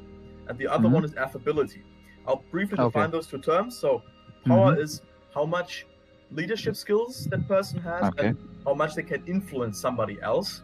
and 0.48 0.56
the 0.58 0.66
other 0.66 0.88
Mhm. 0.88 0.92
one 0.92 1.04
is 1.04 1.14
affability. 1.16 1.82
I'll 2.26 2.42
briefly 2.50 2.78
Okay. 2.78 2.84
define 2.88 3.10
those 3.10 3.26
two 3.26 3.38
terms. 3.38 3.76
So, 3.76 4.02
power 4.46 4.74
Mhm. 4.74 4.80
is 4.84 5.02
how 5.34 5.44
much 5.44 5.86
leadership 6.30 6.76
skills 6.76 7.26
that 7.30 7.46
person 7.48 7.80
has, 7.80 8.08
Okay. 8.08 8.28
and 8.28 8.38
how 8.64 8.74
much 8.74 8.94
they 8.94 9.02
can 9.02 9.22
influence 9.26 9.80
somebody 9.80 10.18
else. 10.22 10.62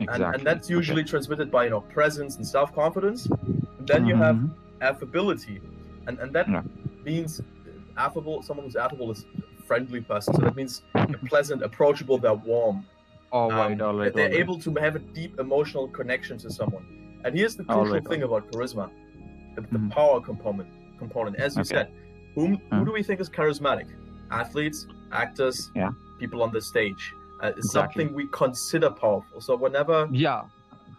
exactly 0.00 0.24
And, 0.24 0.34
and 0.36 0.46
that's 0.46 0.66
Okay. 0.66 0.74
usually 0.74 1.04
transmitted 1.04 1.50
by 1.50 1.64
you 1.64 1.70
know 1.70 1.80
presence 1.80 2.36
and 2.36 2.46
self 2.46 2.74
confidence. 2.74 3.28
Then 3.80 4.06
you 4.06 4.14
have 4.16 4.36
Mhm. 4.36 4.50
affability, 4.82 5.60
and 6.06 6.18
and 6.18 6.32
that 6.34 6.48
Yeah. 6.48 6.62
means 7.04 7.40
affable. 7.96 8.42
Someone 8.42 8.64
who's 8.66 8.76
affable 8.76 9.10
is 9.10 9.24
a 9.58 9.62
friendly 9.64 10.00
person. 10.00 10.34
So 10.34 10.40
that 10.42 10.56
means 10.56 10.82
pleasant, 11.28 11.62
approachable, 11.62 12.18
they're 12.18 12.34
warm. 12.34 12.86
all 13.32 13.48
Um, 13.52 13.58
right 13.58 13.80
all 13.80 13.94
right 13.94 14.12
they're 14.12 14.24
all 14.24 14.30
right. 14.30 14.40
able 14.42 14.58
to 14.58 14.74
have 14.74 14.96
a 14.96 14.98
deep 14.98 15.38
emotional 15.38 15.86
connection 15.88 16.36
to 16.38 16.50
someone. 16.50 16.84
And 17.24 17.30
here's 17.38 17.54
the 17.54 17.62
crucial 17.64 17.94
right, 17.94 18.08
thing 18.10 18.22
about 18.24 18.50
charisma: 18.50 18.90
the, 19.54 19.60
the 19.62 19.78
Mhm. 19.78 19.90
power 19.90 20.20
component. 20.20 20.68
Component, 20.98 21.36
as 21.36 21.56
you 21.56 21.60
Okay. 21.62 21.74
said, 21.76 21.88
whom 22.34 22.50
who 22.70 22.84
do 22.84 22.92
we 22.92 23.02
think 23.02 23.20
is 23.20 23.28
charismatic? 23.30 23.88
Athletes, 24.30 24.86
actors, 25.12 25.70
Yeah. 25.74 25.90
people 26.18 26.42
on 26.42 26.52
the 26.52 26.60
stage. 26.60 27.14
Uh, 27.42 27.48
it's 27.48 27.58
Exactly. 27.58 28.04
something 28.04 28.14
we 28.14 28.26
consider 28.28 28.90
powerful. 28.90 29.40
So 29.40 29.56
whenever 29.56 30.08
yeah 30.10 30.42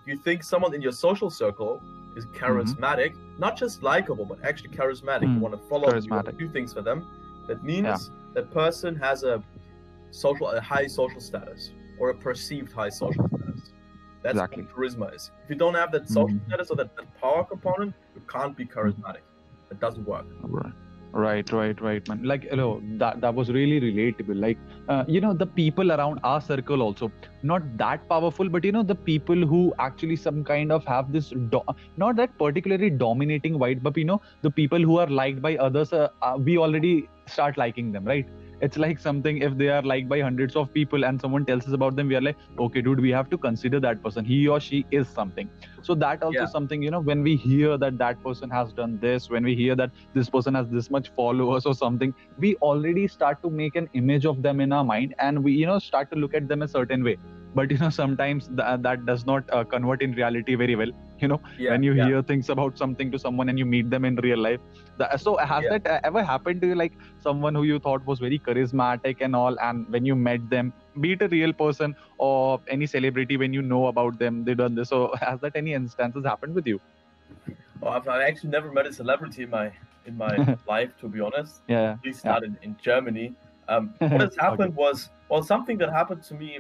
you 0.06 0.18
think 0.18 0.44
someone 0.44 0.74
in 0.74 0.82
your 0.82 0.92
social 0.92 1.30
circle 1.30 1.82
is 2.16 2.26
charismatic, 2.28 3.14
not 3.38 3.56
just 3.56 3.84
likable, 3.84 4.26
but 4.26 4.44
actually 4.44 4.72
charismatic, 4.72 5.24
you 5.24 5.30
Mm, 5.38 5.40
want 5.40 5.54
to 5.54 5.62
follow, 5.70 5.94
you 5.96 6.10
want 6.12 6.26
to 6.26 6.32
do 6.34 6.50
things 6.50 6.74
for 6.74 6.82
them. 6.82 7.06
That 7.48 7.64
means 7.64 8.10
that 8.34 8.52
person 8.52 8.96
has 8.96 9.24
a 9.24 9.44
social, 10.12 10.50
a 10.50 10.60
high 10.60 10.88
social 10.88 11.22
status 11.22 11.72
or 12.00 12.10
a 12.10 12.16
perceived 12.16 12.72
high 12.72 12.90
social 12.90 13.28
status. 13.28 13.72
That's 14.24 14.36
Exactly. 14.36 14.64
what 14.64 14.76
charisma 14.76 15.16
is. 15.16 15.32
If 15.44 15.50
you 15.52 15.56
don't 15.56 15.76
have 15.76 15.92
that 15.94 16.08
social 16.10 16.38
Mhm. 16.38 16.48
status 16.48 16.70
or 16.72 16.76
that, 16.78 16.96
that 16.98 17.08
power 17.22 17.44
component, 17.44 17.94
you 18.16 18.22
can't 18.22 18.56
be 18.58 18.66
charismatic. 18.66 19.24
It 19.72 19.80
doesn't 19.80 20.06
work. 20.06 20.26
Right. 20.42 20.74
Right, 21.13 21.51
right, 21.51 21.80
right, 21.82 22.08
man. 22.08 22.24
Like, 22.24 22.46
you 22.46 22.56
know, 22.56 22.82
that 22.98 23.20
that 23.20 23.36
was 23.36 23.50
really 23.51 23.82
relatable. 23.82 24.39
Like, 24.39 24.58
uh, 24.88 25.03
you 25.10 25.20
know, 25.20 25.34
the 25.34 25.46
people 25.46 25.91
around 25.91 26.20
our 26.24 26.39
circle 26.39 26.82
also 26.82 27.12
not 27.44 27.63
that 27.77 28.08
powerful, 28.08 28.48
but 28.48 28.63
you 28.63 28.72
know, 28.72 28.84
the 28.84 28.96
people 28.96 29.36
who 29.46 29.74
actually 29.77 30.15
some 30.15 30.41
kind 30.46 30.72
of 30.72 30.86
have 30.86 31.12
this 31.12 31.30
do- 31.56 31.63
not 31.98 32.15
that 32.15 32.38
particularly 32.38 32.89
dominating 32.89 33.60
white, 33.60 33.84
but 33.84 33.98
you 33.98 34.06
know, 34.06 34.22
the 34.41 34.50
people 34.50 34.80
who 34.80 35.00
are 35.00 35.08
liked 35.08 35.41
by 35.41 35.58
others, 35.58 35.91
uh, 35.91 36.08
uh, 36.22 36.38
we 36.39 36.58
already 36.58 37.10
start 37.27 37.58
liking 37.58 37.91
them, 37.91 38.06
right? 38.06 38.25
It's 38.62 38.77
like 38.77 39.00
something 39.00 39.39
if 39.39 39.58
they 39.58 39.68
are 39.70 39.82
liked 39.82 40.08
by 40.08 40.22
hundreds 40.22 40.56
of 40.56 40.72
people 40.74 41.03
and 41.03 41.20
someone 41.20 41.46
tells 41.46 41.68
us 41.68 41.74
about 41.74 41.96
them, 41.98 42.08
we 42.08 42.15
are 42.15 42.22
like, 42.22 42.38
okay, 42.60 42.82
dude, 42.82 43.00
we 43.01 43.10
have 43.10 43.30
to 43.32 43.38
consider 43.38 43.80
that 43.82 44.01
person. 44.01 44.24
He 44.24 44.48
or 44.48 44.60
she 44.62 44.86
is 44.91 45.10
something. 45.10 45.50
So 45.82 45.96
that 45.96 46.22
also 46.24 46.46
Yeah. 46.46 46.46
something, 46.46 46.82
you 46.82 46.92
know, 46.92 47.00
when 47.02 47.22
we 47.24 47.36
hear 47.36 47.78
that 47.78 47.98
that 47.98 48.22
person 48.24 48.50
has 48.50 48.74
done 48.74 49.00
this, 49.02 49.30
when 49.30 49.44
we 49.44 49.56
hear 49.56 49.76
that 49.76 49.92
this 50.14 50.30
person 50.30 50.54
has 50.56 50.68
this 50.70 50.90
much 50.90 51.10
followers 51.16 51.66
or 51.66 51.74
something 51.74 52.14
we 52.38 52.56
already 52.56 53.08
start 53.08 53.42
to 53.44 53.50
make 53.50 53.76
an 53.76 53.88
image 53.94 54.26
of 54.26 54.42
them 54.42 54.60
in 54.60 54.72
our 54.72 54.84
mind 54.84 55.14
and 55.20 55.44
we 55.44 55.52
you 55.54 55.66
know 55.66 55.80
start 55.80 56.10
to 56.12 56.18
look 56.18 56.34
at 56.34 56.48
them 56.48 56.62
a 56.62 56.68
certain 56.68 57.04
way 57.04 57.18
but 57.56 57.72
you 57.72 57.78
know 57.78 57.90
sometimes 57.90 58.48
th- 58.48 58.80
that 58.82 59.06
does 59.06 59.26
not 59.26 59.44
uh, 59.52 59.64
convert 59.64 60.02
in 60.02 60.12
reality 60.14 60.56
very 60.56 60.76
well 60.76 60.92
you 61.20 61.28
know 61.28 61.40
Yeah, 61.58 61.72
when 61.72 61.84
you 61.84 61.94
yeah. 61.94 62.06
hear 62.06 62.22
things 62.22 62.50
about 62.50 62.78
something 62.78 63.12
to 63.12 63.20
someone 63.20 63.50
and 63.50 63.58
you 63.60 63.66
meet 63.66 63.90
them 63.90 64.06
in 64.06 64.16
real 64.18 64.40
life 64.40 64.60
so 65.18 65.38
has 65.38 65.66
Yeah. 65.66 65.70
that 65.78 65.88
uh, 65.88 66.00
ever 66.04 66.24
happened 66.24 66.62
to 66.62 66.68
you 66.68 66.76
like 66.76 66.94
someone 67.20 67.56
who 67.56 67.64
you 67.64 67.80
thought 67.80 68.06
was 68.06 68.20
very 68.20 68.40
charismatic 68.40 69.18
and 69.22 69.36
all 69.36 69.58
and 69.62 69.86
when 69.90 70.06
you 70.06 70.16
met 70.16 70.50
them 70.50 70.74
be 71.00 71.13
it 71.13 71.21
a 71.21 71.27
real 71.27 71.53
person 71.53 71.95
or 72.17 72.60
any 72.67 72.86
celebrity 72.86 73.38
when 73.38 73.53
you 73.53 73.62
know 73.62 73.88
about 73.88 74.17
them 74.19 74.43
they 74.43 74.53
done 74.53 74.75
this 74.75 74.89
so 74.89 75.13
has 75.21 75.39
that 75.39 75.55
any 75.55 75.74
instances 75.74 76.25
happened 76.25 76.53
with 76.53 76.67
you 76.67 76.79
well, 77.79 77.93
I've, 77.93 78.07
I've 78.07 78.21
actually 78.21 78.50
never 78.50 78.71
met 78.71 78.86
a 78.86 78.93
celebrity 78.93 79.43
in 79.43 79.50
my 79.50 79.71
in 80.05 80.17
my 80.17 80.57
life 80.67 80.98
to 81.00 81.07
be 81.07 81.21
honest 81.21 81.62
yeah 81.67 81.93
at 81.93 82.05
least 82.05 82.25
yeah. 82.25 82.31
not 82.31 82.43
in, 82.43 82.57
in 82.62 82.75
germany 82.81 83.33
um, 83.69 83.93
what 84.00 84.21
has 84.21 84.36
happened 84.36 84.74
okay. 84.74 84.83
was 84.86 85.10
well 85.29 85.43
something 85.43 85.77
that 85.77 85.91
happened 85.91 86.24
to 86.24 86.33
me 86.33 86.60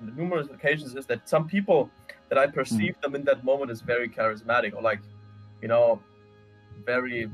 numerous 0.00 0.48
occasions 0.50 0.94
is 0.94 1.06
that 1.06 1.28
some 1.28 1.46
people 1.46 1.88
that 2.28 2.38
i 2.38 2.46
perceive 2.46 2.94
mm. 2.96 3.00
them 3.02 3.14
in 3.14 3.24
that 3.24 3.44
moment 3.44 3.70
as 3.70 3.80
very 3.80 4.08
charismatic 4.08 4.74
or 4.74 4.82
like 4.82 5.00
you 5.62 5.68
know 5.68 6.00
very 6.84 7.30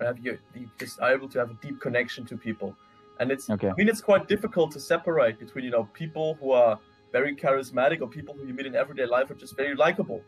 have 0.00 0.18
you, 0.18 0.38
you 0.54 0.70
just 0.78 0.98
are 1.00 1.12
able 1.12 1.28
to 1.28 1.38
have 1.38 1.50
a 1.50 1.58
deep 1.60 1.78
connection 1.80 2.24
to 2.24 2.36
people 2.36 2.74
and 3.20 3.30
it's 3.30 3.48
okay. 3.48 3.68
i 3.68 3.74
mean 3.74 3.88
it's 3.88 4.00
quite 4.00 4.26
difficult 4.26 4.72
to 4.72 4.80
separate 4.80 5.38
between 5.38 5.64
you 5.64 5.70
know 5.70 5.84
people 5.92 6.36
who 6.40 6.50
are 6.50 6.78
very 7.12 7.36
charismatic 7.36 8.00
or 8.00 8.08
people 8.08 8.34
who 8.34 8.46
you 8.46 8.54
meet 8.54 8.66
in 8.66 8.74
everyday 8.74 9.06
life 9.06 9.30
are 9.30 9.34
just 9.34 9.56
very 9.56 9.74
likable 9.76 10.22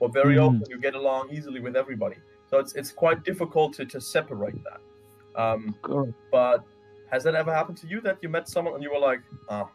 or 0.00 0.08
very 0.08 0.36
mm. 0.36 0.42
open 0.46 0.62
you 0.68 0.78
get 0.78 0.94
along 0.94 1.30
easily 1.30 1.60
with 1.60 1.74
everybody 1.76 2.16
so 2.48 2.58
it's 2.58 2.74
it's 2.74 2.92
quite 2.92 3.24
difficult 3.24 3.72
to, 3.72 3.84
to 3.84 4.00
separate 4.00 4.60
that 4.62 4.80
um, 5.40 5.74
cool. 5.82 6.14
but 6.30 6.64
has 7.10 7.24
that 7.24 7.34
ever 7.34 7.52
happened 7.52 7.76
to 7.76 7.88
you 7.88 8.00
that 8.00 8.18
you 8.22 8.28
met 8.28 8.48
someone 8.48 8.74
and 8.74 8.82
you 8.82 8.92
were 8.92 9.00
like 9.00 9.22
ah 9.48 9.64
oh, 9.64 9.70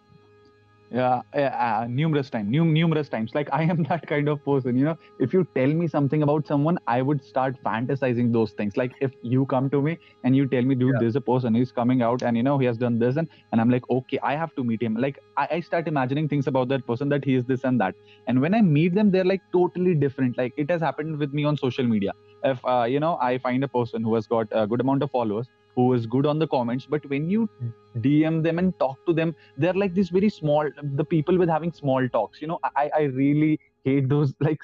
yeah 0.91 1.21
uh, 1.35 1.85
numerous 1.87 2.29
times 2.31 2.49
num- 2.49 2.73
numerous 2.73 3.09
times. 3.09 3.33
Like 3.35 3.49
i 3.53 3.61
am 3.63 3.83
that 3.89 4.07
kind 4.07 4.27
of 4.27 4.43
person 4.43 4.77
you 4.77 4.85
know? 4.85 4.97
If 5.19 5.33
you 5.33 5.47
tell 5.55 5.67
me 5.67 5.87
something 5.87 6.23
about 6.23 6.47
someone 6.47 6.79
i 6.87 7.01
would 7.01 7.23
start 7.23 7.55
fantasizing 7.63 8.33
those 8.33 8.53
things. 8.53 8.75
Like 8.77 8.93
if 8.99 9.11
you 9.21 9.45
come 9.45 9.69
to 9.69 9.81
me 9.81 9.97
and 10.23 10.35
you 10.35 10.47
tell 10.47 10.63
me 10.63 10.75
dude 10.75 10.93
yeah. 10.93 10.99
there's 10.99 11.15
a 11.15 11.21
person 11.21 11.53
he's 11.53 11.71
coming 11.71 12.01
out 12.01 12.23
and 12.23 12.35
you 12.35 12.43
know 12.43 12.57
he 12.57 12.65
has 12.65 12.77
done 12.77 12.97
this 12.97 13.17
and, 13.17 13.27
and 13.51 13.61
i'm 13.61 13.69
like 13.69 13.87
okay 13.89 14.19
i 14.23 14.35
have 14.35 14.55
to 14.55 14.63
meet 14.63 14.81
him. 14.81 14.95
Like 14.95 15.19
I, 15.37 15.47
I 15.51 15.59
start 15.59 15.87
imagining 15.87 16.27
things 16.27 16.47
about 16.47 16.69
that 16.69 16.85
person 16.87 17.09
that 17.09 17.23
he 17.23 17.35
is 17.35 17.45
this 17.45 17.63
and 17.63 17.79
that. 17.81 17.95
And 18.27 18.41
when 18.41 18.53
i 18.55 18.61
meet 18.61 18.95
them 18.95 19.11
they're 19.11 19.25
like 19.25 19.41
totally 19.53 19.93
different. 19.95 20.37
Like 20.37 20.53
it 20.57 20.69
has 20.71 20.81
happened 20.81 21.17
with 21.19 21.33
me 21.33 21.43
on 21.43 21.57
social 21.57 21.85
media. 21.85 22.13
If 22.43 22.65
uh, 22.65 22.85
you 22.89 22.99
know 22.99 23.17
i 23.21 23.37
find 23.37 23.63
a 23.63 23.67
person 23.67 24.01
who 24.03 24.15
has 24.15 24.25
got 24.25 24.47
a 24.51 24.65
good 24.65 24.81
amount 24.81 25.03
of 25.03 25.11
followers 25.11 25.47
who 25.75 25.93
is 25.93 26.05
good 26.05 26.25
on 26.25 26.39
the 26.39 26.47
comments 26.47 26.85
but 26.89 27.05
when 27.09 27.29
you 27.29 27.49
dm 27.97 28.41
them 28.43 28.59
and 28.59 28.77
talk 28.79 28.97
to 29.05 29.13
them 29.13 29.35
they're 29.57 29.73
like 29.73 29.93
this 29.93 30.09
very 30.09 30.29
small 30.29 30.69
the 30.95 31.03
people 31.03 31.37
with 31.37 31.49
having 31.49 31.71
small 31.71 32.07
talks. 32.09 32.41
You 32.41 32.47
know 32.47 32.59
i 32.75 32.89
i 32.95 33.01
really 33.03 33.59
hate 33.83 34.09
those 34.09 34.33
like 34.39 34.61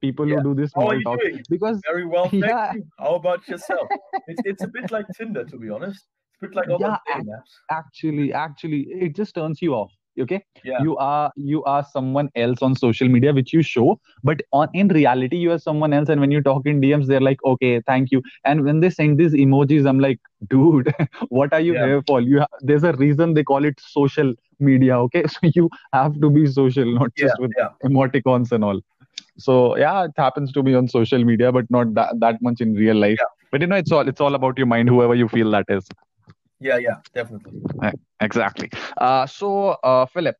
people 0.00 0.28
yeah. 0.28 0.36
who 0.36 0.54
do 0.54 0.62
this 0.62 0.72
oh, 0.76 0.80
small 0.80 1.02
talk 1.02 1.20
because 1.48 1.80
very 1.86 2.06
well 2.06 2.28
yeah. 2.32 2.72
how 2.98 3.14
about 3.14 3.46
yourself? 3.48 3.88
It's, 4.26 4.42
it's 4.44 4.62
a 4.62 4.68
bit 4.68 4.90
like 4.90 5.06
tinder 5.16 5.44
to 5.44 5.58
be 5.58 5.70
honest. 5.70 6.06
It's 6.32 6.42
a 6.42 6.46
bit 6.46 6.54
like 6.54 6.68
other 6.68 6.98
yeah, 7.08 7.40
actually 7.70 8.32
actually 8.32 8.86
it 8.90 9.14
just 9.14 9.34
turns 9.34 9.60
you 9.60 9.74
off 9.74 9.92
okay? 10.22 10.44
Yeah. 10.64 10.82
you 10.82 10.96
are 10.96 11.32
you 11.36 11.64
are 11.64 11.84
someone 11.92 12.28
else 12.34 12.62
on 12.62 12.74
social 12.76 13.08
media 13.08 13.32
which 13.32 13.52
you 13.52 13.62
show 13.62 13.98
but 14.22 14.42
on 14.52 14.68
in 14.74 14.88
reality 14.88 15.36
you 15.36 15.52
are 15.52 15.58
someone 15.58 15.92
else. 15.92 16.08
And 16.08 16.20
when 16.20 16.30
you 16.30 16.42
talk 16.42 16.66
in 16.66 16.80
dms 16.80 17.06
they're 17.06 17.20
like 17.20 17.42
okay 17.44 17.80
thank 17.86 18.10
you. 18.10 18.22
And 18.44 18.64
when 18.64 18.80
they 18.80 18.90
send 18.90 19.18
these 19.18 19.32
emojis 19.32 19.88
i'm 19.88 19.98
like 19.98 20.18
dude 20.48 20.92
what 21.28 21.52
are 21.52 21.60
you 21.60 21.74
yeah. 21.74 21.86
here 21.86 22.02
for? 22.06 22.20
You 22.20 22.40
ha- 22.40 22.58
there's 22.60 22.84
a 22.84 22.92
reason 22.92 23.34
they 23.34 23.44
call 23.44 23.64
it 23.64 23.80
social 23.80 24.34
media 24.58 24.98
okay? 24.98 25.24
So 25.28 25.38
you 25.42 25.70
have 25.92 26.20
to 26.20 26.30
be 26.30 26.46
social 26.46 26.94
not 26.94 27.14
just 27.16 27.34
yeah, 27.38 27.46
with 27.46 27.52
emoticons 27.84 28.52
and 28.52 28.64
all. 28.64 28.80
So 29.38 29.76
yeah 29.76 30.04
it 30.04 30.12
happens 30.16 30.52
to 30.52 30.62
me 30.62 30.74
on 30.74 30.88
social 30.88 31.24
media 31.24 31.52
but 31.52 31.70
not 31.70 31.94
that, 31.94 32.20
that 32.20 32.42
much 32.42 32.60
in 32.60 32.74
real 32.74 32.96
life. 32.96 33.18
But 33.50 33.60
you 33.62 33.66
know 33.66 33.76
it's 33.76 33.90
all 33.92 34.06
it's 34.08 34.20
all 34.20 34.34
about 34.34 34.58
your 34.58 34.66
mind 34.66 34.88
whoever 34.88 35.14
you 35.14 35.28
feel 35.28 35.50
that 35.52 35.66
is 35.68 35.88
yeah, 36.60 36.78
yeah, 36.78 36.96
definitely. 37.14 37.60
Exactly. 38.20 38.70
Uh, 38.98 39.26
so, 39.26 39.70
uh, 39.82 40.06
Philipp, 40.06 40.36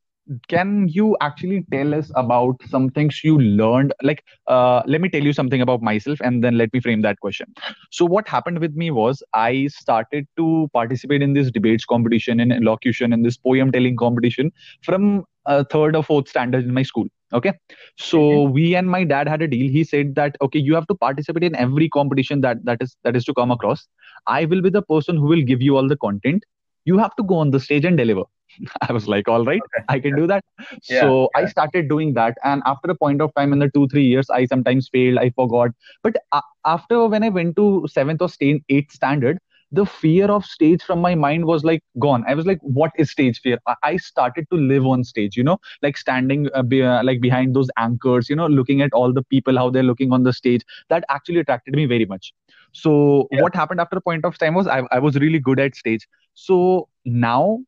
can 0.48 0.86
you 0.88 1.16
actually 1.20 1.64
tell 1.72 1.94
us 1.94 2.10
about 2.14 2.56
some 2.68 2.90
things 2.90 3.24
you 3.24 3.38
learned? 3.38 3.92
Like, 4.02 4.24
uh, 4.46 4.82
let 4.86 5.00
me 5.00 5.08
tell 5.08 5.22
you 5.22 5.32
something 5.32 5.60
about 5.60 5.82
myself 5.82 6.20
and 6.22 6.44
then 6.44 6.56
let 6.56 6.72
me 6.72 6.80
frame 6.80 7.02
that 7.02 7.18
question. 7.20 7.52
So, 7.90 8.04
what 8.04 8.28
happened 8.28 8.58
with 8.60 8.74
me 8.74 8.90
was 8.90 9.22
I 9.34 9.68
started 9.68 10.26
to 10.36 10.68
participate 10.72 11.22
in 11.22 11.32
this 11.32 11.50
debates 11.50 11.84
competition 11.84 12.38
and 12.40 12.52
elocution 12.52 13.12
and 13.12 13.24
this 13.24 13.36
poem 13.36 13.72
telling 13.72 13.96
competition 13.96 14.52
from 14.82 15.24
uh, 15.46 15.64
third 15.64 15.96
or 15.96 16.02
fourth 16.04 16.28
standard 16.28 16.64
in 16.64 16.74
my 16.74 16.82
school 16.82 17.06
okay 17.32 17.52
so 17.96 18.18
mm-hmm. 18.18 18.52
we 18.52 18.74
and 18.74 18.88
my 18.88 19.04
dad 19.04 19.28
had 19.28 19.40
a 19.40 19.48
deal 19.48 19.70
he 19.70 19.84
said 19.84 20.14
that 20.14 20.36
okay 20.42 20.58
you 20.58 20.74
have 20.74 20.86
to 20.86 20.94
participate 20.94 21.44
in 21.44 21.54
every 21.56 21.88
competition 21.88 22.40
that 22.40 22.64
that 22.64 22.78
is 22.80 22.96
that 23.04 23.16
is 23.16 23.24
to 23.24 23.32
come 23.34 23.50
across 23.50 23.86
i 24.26 24.44
will 24.44 24.62
be 24.62 24.70
the 24.70 24.82
person 24.82 25.16
who 25.16 25.26
will 25.26 25.42
give 25.42 25.62
you 25.62 25.76
all 25.76 25.88
the 25.88 25.96
content. 25.96 26.44
You 26.84 26.98
have 26.98 27.14
to 27.16 27.22
go 27.22 27.36
on 27.36 27.50
the 27.50 27.60
stage 27.60 27.84
and 27.84 27.96
deliver. 27.96 28.22
I 28.80 28.92
was 28.92 29.06
like 29.06 29.28
all 29.28 29.44
right 29.44 29.62
okay. 29.66 29.84
i 29.88 30.00
can 30.00 30.16
do 30.16 30.26
that. 30.26 30.44
Yeah, 30.88 31.00
so 31.00 31.28
yeah. 31.34 31.42
i 31.42 31.46
started 31.46 31.88
doing 31.88 32.14
that 32.14 32.36
and 32.44 32.62
after 32.66 32.90
a 32.90 32.96
point 32.96 33.20
of 33.20 33.32
time 33.34 33.52
in 33.52 33.60
the 33.60 33.70
2 33.74 33.86
3 33.88 34.02
years 34.02 34.30
i 34.30 34.44
sometimes 34.44 34.88
failed 34.88 35.18
i 35.18 35.30
forgot. 35.30 35.70
But 36.02 36.16
uh, 36.32 36.40
after 36.64 37.06
when 37.06 37.22
i 37.22 37.28
went 37.28 37.56
to 37.56 37.86
7th 37.88 38.22
or 38.22 38.28
8th 38.28 38.92
standard 38.92 39.38
the 39.72 39.86
fear 39.86 40.26
of 40.26 40.44
stage 40.44 40.82
from 40.82 41.00
my 41.00 41.14
mind 41.14 41.44
was 41.44 41.64
like 41.64 41.82
gone. 41.98 42.24
I 42.26 42.34
was 42.34 42.46
like 42.46 42.58
what 42.62 42.92
is 42.96 43.10
stage 43.10 43.40
fear? 43.40 43.58
I 43.82 43.96
started 43.96 44.46
to 44.50 44.56
live 44.56 44.86
on 44.86 45.04
stage 45.04 45.36
you 45.36 45.44
know 45.44 45.58
like 45.82 45.96
standing 45.96 46.48
uh, 46.54 46.62
be, 46.62 46.82
uh, 46.82 47.02
like 47.04 47.20
behind 47.20 47.54
those 47.54 47.70
anchors 47.76 48.28
you 48.28 48.36
know 48.36 48.46
looking 48.46 48.82
at 48.82 48.92
all 48.92 49.12
the 49.12 49.22
people 49.22 49.56
how 49.56 49.70
they're 49.70 49.82
looking 49.82 50.12
on 50.12 50.22
the 50.22 50.32
stage. 50.32 50.64
That 50.88 51.04
actually 51.08 51.40
attracted 51.40 51.74
me 51.74 51.86
very 51.86 52.06
much. 52.06 52.32
So 52.72 53.28
yeah. 53.30 53.42
what 53.42 53.54
happened 53.54 53.80
after 53.80 53.96
a 53.96 54.00
point 54.00 54.24
of 54.24 54.38
time 54.38 54.54
was 54.54 54.66
I, 54.66 54.82
I 54.90 54.98
was 54.98 55.16
really 55.16 55.38
good 55.38 55.60
at 55.60 55.74
stage. 55.74 56.06
So 56.34 56.88
now 57.04 57.60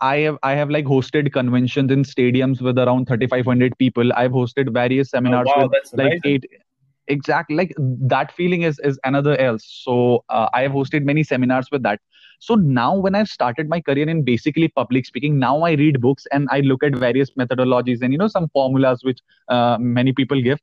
I 0.00 0.18
have 0.18 0.38
I 0.42 0.52
have 0.52 0.70
like 0.70 0.84
hosted 0.84 1.32
conventions 1.32 1.90
in 1.90 2.04
stadiums 2.04 2.60
with 2.60 2.78
around 2.78 3.06
3500 3.06 3.76
people. 3.78 4.12
I've 4.12 4.32
hosted 4.32 4.72
various 4.72 5.10
seminars 5.10 5.48
oh, 5.54 5.62
wow, 5.62 5.70
with 5.72 5.92
like 5.94 6.20
eight 6.24 6.44
exactly. 7.08 7.56
Like 7.56 7.74
that 7.78 8.32
feeling 8.32 8.62
is 8.62 8.78
is 8.80 8.98
another 9.04 9.36
else. 9.40 9.64
So 9.64 10.24
uh, 10.28 10.48
i 10.54 10.62
have 10.62 10.72
hosted 10.72 11.04
many 11.04 11.24
seminars 11.24 11.70
with 11.70 11.82
that. 11.82 12.00
So 12.46 12.54
now 12.54 12.94
when 12.94 13.14
i've 13.14 13.28
started 13.28 13.68
my 13.68 13.80
career 13.80 14.08
in 14.08 14.22
basically 14.22 14.68
public 14.68 15.06
speaking 15.06 15.38
now 15.38 15.54
i 15.68 15.72
read 15.82 16.00
books 16.00 16.26
and 16.38 16.48
i 16.56 16.60
look 16.60 16.84
at 16.88 16.94
various 17.04 17.32
methodologies 17.42 18.02
and 18.02 18.12
you 18.12 18.18
know 18.18 18.28
some 18.28 18.48
formulas 18.50 19.00
which 19.02 19.20
uh, 19.48 19.76
many 19.80 20.12
people 20.12 20.40
give. 20.40 20.60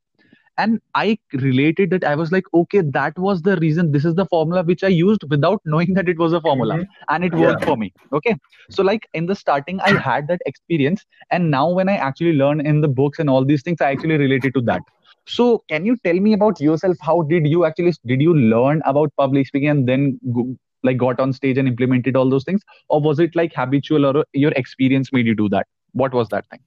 And 0.57 0.79
i 0.99 1.17
related 1.33 1.89
that 1.93 2.05
i 2.09 2.15
was 2.15 2.31
like 2.31 2.45
okay 2.59 2.81
that 2.97 3.17
was 3.19 3.41
the 3.41 3.57
reason. 3.57 3.91
This 3.91 4.05
is 4.05 4.15
the 4.15 4.25
formula 4.25 4.63
which 4.63 4.85
i 4.89 4.91
used 4.97 5.25
without 5.29 5.61
knowing 5.73 5.93
that 5.95 6.07
it 6.07 6.17
was 6.17 6.37
a 6.41 6.41
formula. 6.49 6.75
Mm-hmm. 6.75 7.15
and 7.15 7.25
it 7.25 7.33
worked 7.33 7.61
yeah. 7.61 7.67
for 7.71 7.77
me. 7.85 7.93
Okay? 8.13 8.35
So 8.69 8.83
like 8.91 9.09
in 9.13 9.25
the 9.25 9.35
starting 9.35 9.81
i 9.81 9.97
had 10.09 10.29
that 10.29 10.45
experience. 10.45 11.05
And 11.31 11.51
now 11.51 11.69
when 11.69 11.89
i 11.89 11.97
actually 12.09 12.37
learn 12.43 12.65
in 12.73 12.79
the 12.87 12.93
books 13.01 13.19
and 13.19 13.29
all 13.29 13.43
these 13.53 13.63
things 13.69 13.81
i 13.81 13.91
actually 13.91 14.17
related 14.27 14.53
to 14.59 14.61
that 14.71 14.93
so 15.27 15.63
can 15.70 15.86
you 15.86 15.98
tell 16.03 16.13
me 16.13 16.34
about 16.34 16.60
yourself? 16.60 16.98
How 17.01 17.22
did 17.24 17.48
you 17.48 17.65
actually 17.65 17.94
did 18.05 18.22
you 18.22 18.34
learn 18.34 18.82
about 18.86 19.12
public 19.17 19.48
speaking 19.48 19.70
and 19.70 19.88
then 19.88 20.20
go, 20.34 20.55
like 20.84 20.98
got 20.98 21.20
on 21.20 21.34
stage 21.34 21.58
and 21.58 21.67
implemented 21.67 22.15
all 22.15 22.29
those 22.29 22.44
things? 22.44 22.62
Or 22.89 23.01
was 23.01 23.20
it 23.20 23.36
like 23.36 23.53
habitual 23.53 24.05
or 24.05 24.25
your 24.34 24.51
experience 24.51 25.12
made 25.12 25.25
you 25.25 25.36
do 25.36 25.50
that? 25.50 25.67
What 25.94 26.13
was 26.13 26.29
that 26.29 26.48
thing? 26.50 26.60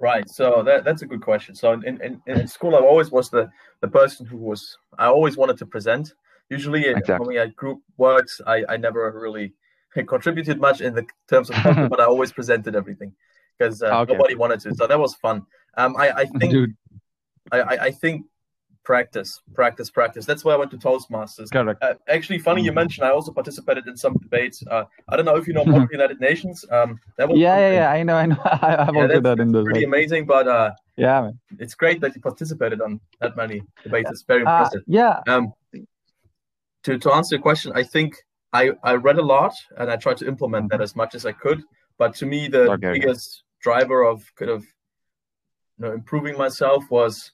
Right. 0.00 0.28
So 0.28 0.62
that, 0.64 0.84
that's 0.84 1.02
a 1.02 1.06
good 1.06 1.20
question. 1.20 1.54
So 1.54 1.72
in, 1.72 2.00
in, 2.02 2.22
in 2.26 2.48
school 2.48 2.74
i 2.74 2.78
always 2.78 3.10
was 3.10 3.30
the, 3.30 3.50
the 3.80 3.88
person 3.88 4.26
who 4.26 4.38
was 4.38 4.76
i 4.98 5.06
always 5.06 5.36
wanted 5.36 5.58
to 5.58 5.66
present. 5.66 6.14
Usually 6.48 6.86
exactly. 6.86 7.18
when 7.18 7.28
we 7.28 7.36
had 7.36 7.54
group 7.54 7.80
works 7.96 8.40
i, 8.46 8.64
I 8.68 8.76
never 8.76 9.12
really 9.12 9.54
contributed 10.06 10.60
much 10.60 10.80
in 10.80 10.94
the 10.94 11.06
terms 11.28 11.50
of 11.50 11.56
but 11.90 12.00
i 12.00 12.04
always 12.04 12.32
presented 12.32 12.74
everything 12.74 13.12
because 13.60 13.82
uh, 13.82 14.00
okay. 14.00 14.12
nobody 14.14 14.34
wanted 14.34 14.60
to. 14.60 14.74
So 14.74 14.86
that 14.86 14.98
was 14.98 15.14
fun. 15.14 15.42
Um, 15.76 15.96
I, 15.96 16.10
I 16.10 16.24
think 16.24 16.52
Dude. 16.52 16.74
I, 17.52 17.76
I, 17.86 17.90
think 17.90 18.26
practice, 18.84 19.40
practice, 19.54 19.90
practice. 19.90 20.24
That's 20.24 20.44
why 20.44 20.54
I 20.54 20.56
went 20.56 20.70
to 20.72 20.78
Toastmasters. 20.78 21.50
Correct. 21.50 21.82
Uh, 21.82 21.94
actually, 22.08 22.38
funny 22.38 22.62
you 22.62 22.72
mentioned. 22.72 23.06
I 23.06 23.10
also 23.10 23.32
participated 23.32 23.86
in 23.86 23.96
some 23.96 24.14
debates. 24.14 24.62
Uh, 24.70 24.84
I 25.08 25.16
don't 25.16 25.24
know 25.24 25.36
if 25.36 25.46
you 25.46 25.54
know 25.54 25.64
Model 25.66 25.88
United 25.90 26.20
Nations. 26.20 26.64
Um, 26.70 26.98
that 27.16 27.28
was 27.28 27.38
yeah, 27.38 27.58
yeah, 27.58 27.72
yeah, 27.72 27.90
I 27.90 28.02
know, 28.02 28.16
I 28.16 28.26
know. 28.26 28.40
I, 28.44 28.84
have 28.84 28.94
yeah, 28.94 29.02
also 29.02 29.20
done 29.20 29.40
in 29.40 29.52
those. 29.52 29.64
Pretty 29.64 29.84
amazing, 29.84 30.26
but 30.26 30.48
uh, 30.48 30.72
yeah, 30.96 31.22
man. 31.22 31.38
it's 31.58 31.74
great 31.74 32.00
that 32.00 32.14
you 32.14 32.20
participated 32.20 32.80
on 32.80 33.00
that 33.20 33.36
many 33.36 33.62
debates. 33.82 34.10
It's 34.10 34.22
very 34.22 34.44
uh, 34.44 34.50
impressive. 34.50 34.82
yeah. 34.86 35.20
Um, 35.28 35.52
to 36.84 36.98
to 36.98 37.12
answer 37.12 37.36
your 37.36 37.42
question, 37.42 37.72
I 37.74 37.82
think 37.82 38.16
I 38.52 38.70
I 38.82 38.94
read 38.94 39.18
a 39.18 39.22
lot 39.22 39.54
and 39.76 39.90
I 39.90 39.96
tried 39.96 40.16
to 40.18 40.26
implement 40.26 40.64
mm-hmm. 40.64 40.78
that 40.78 40.82
as 40.82 40.96
much 40.96 41.14
as 41.14 41.26
I 41.26 41.32
could. 41.32 41.62
But 41.98 42.14
to 42.16 42.26
me, 42.26 42.48
the 42.48 42.72
okay, 42.72 42.92
biggest 42.92 43.42
okay. 43.42 43.58
driver 43.60 44.02
of 44.02 44.24
kind 44.36 44.50
of 44.50 44.62
you 44.62 45.86
know, 45.86 45.92
improving 45.92 46.36
myself 46.36 46.84
was 46.90 47.32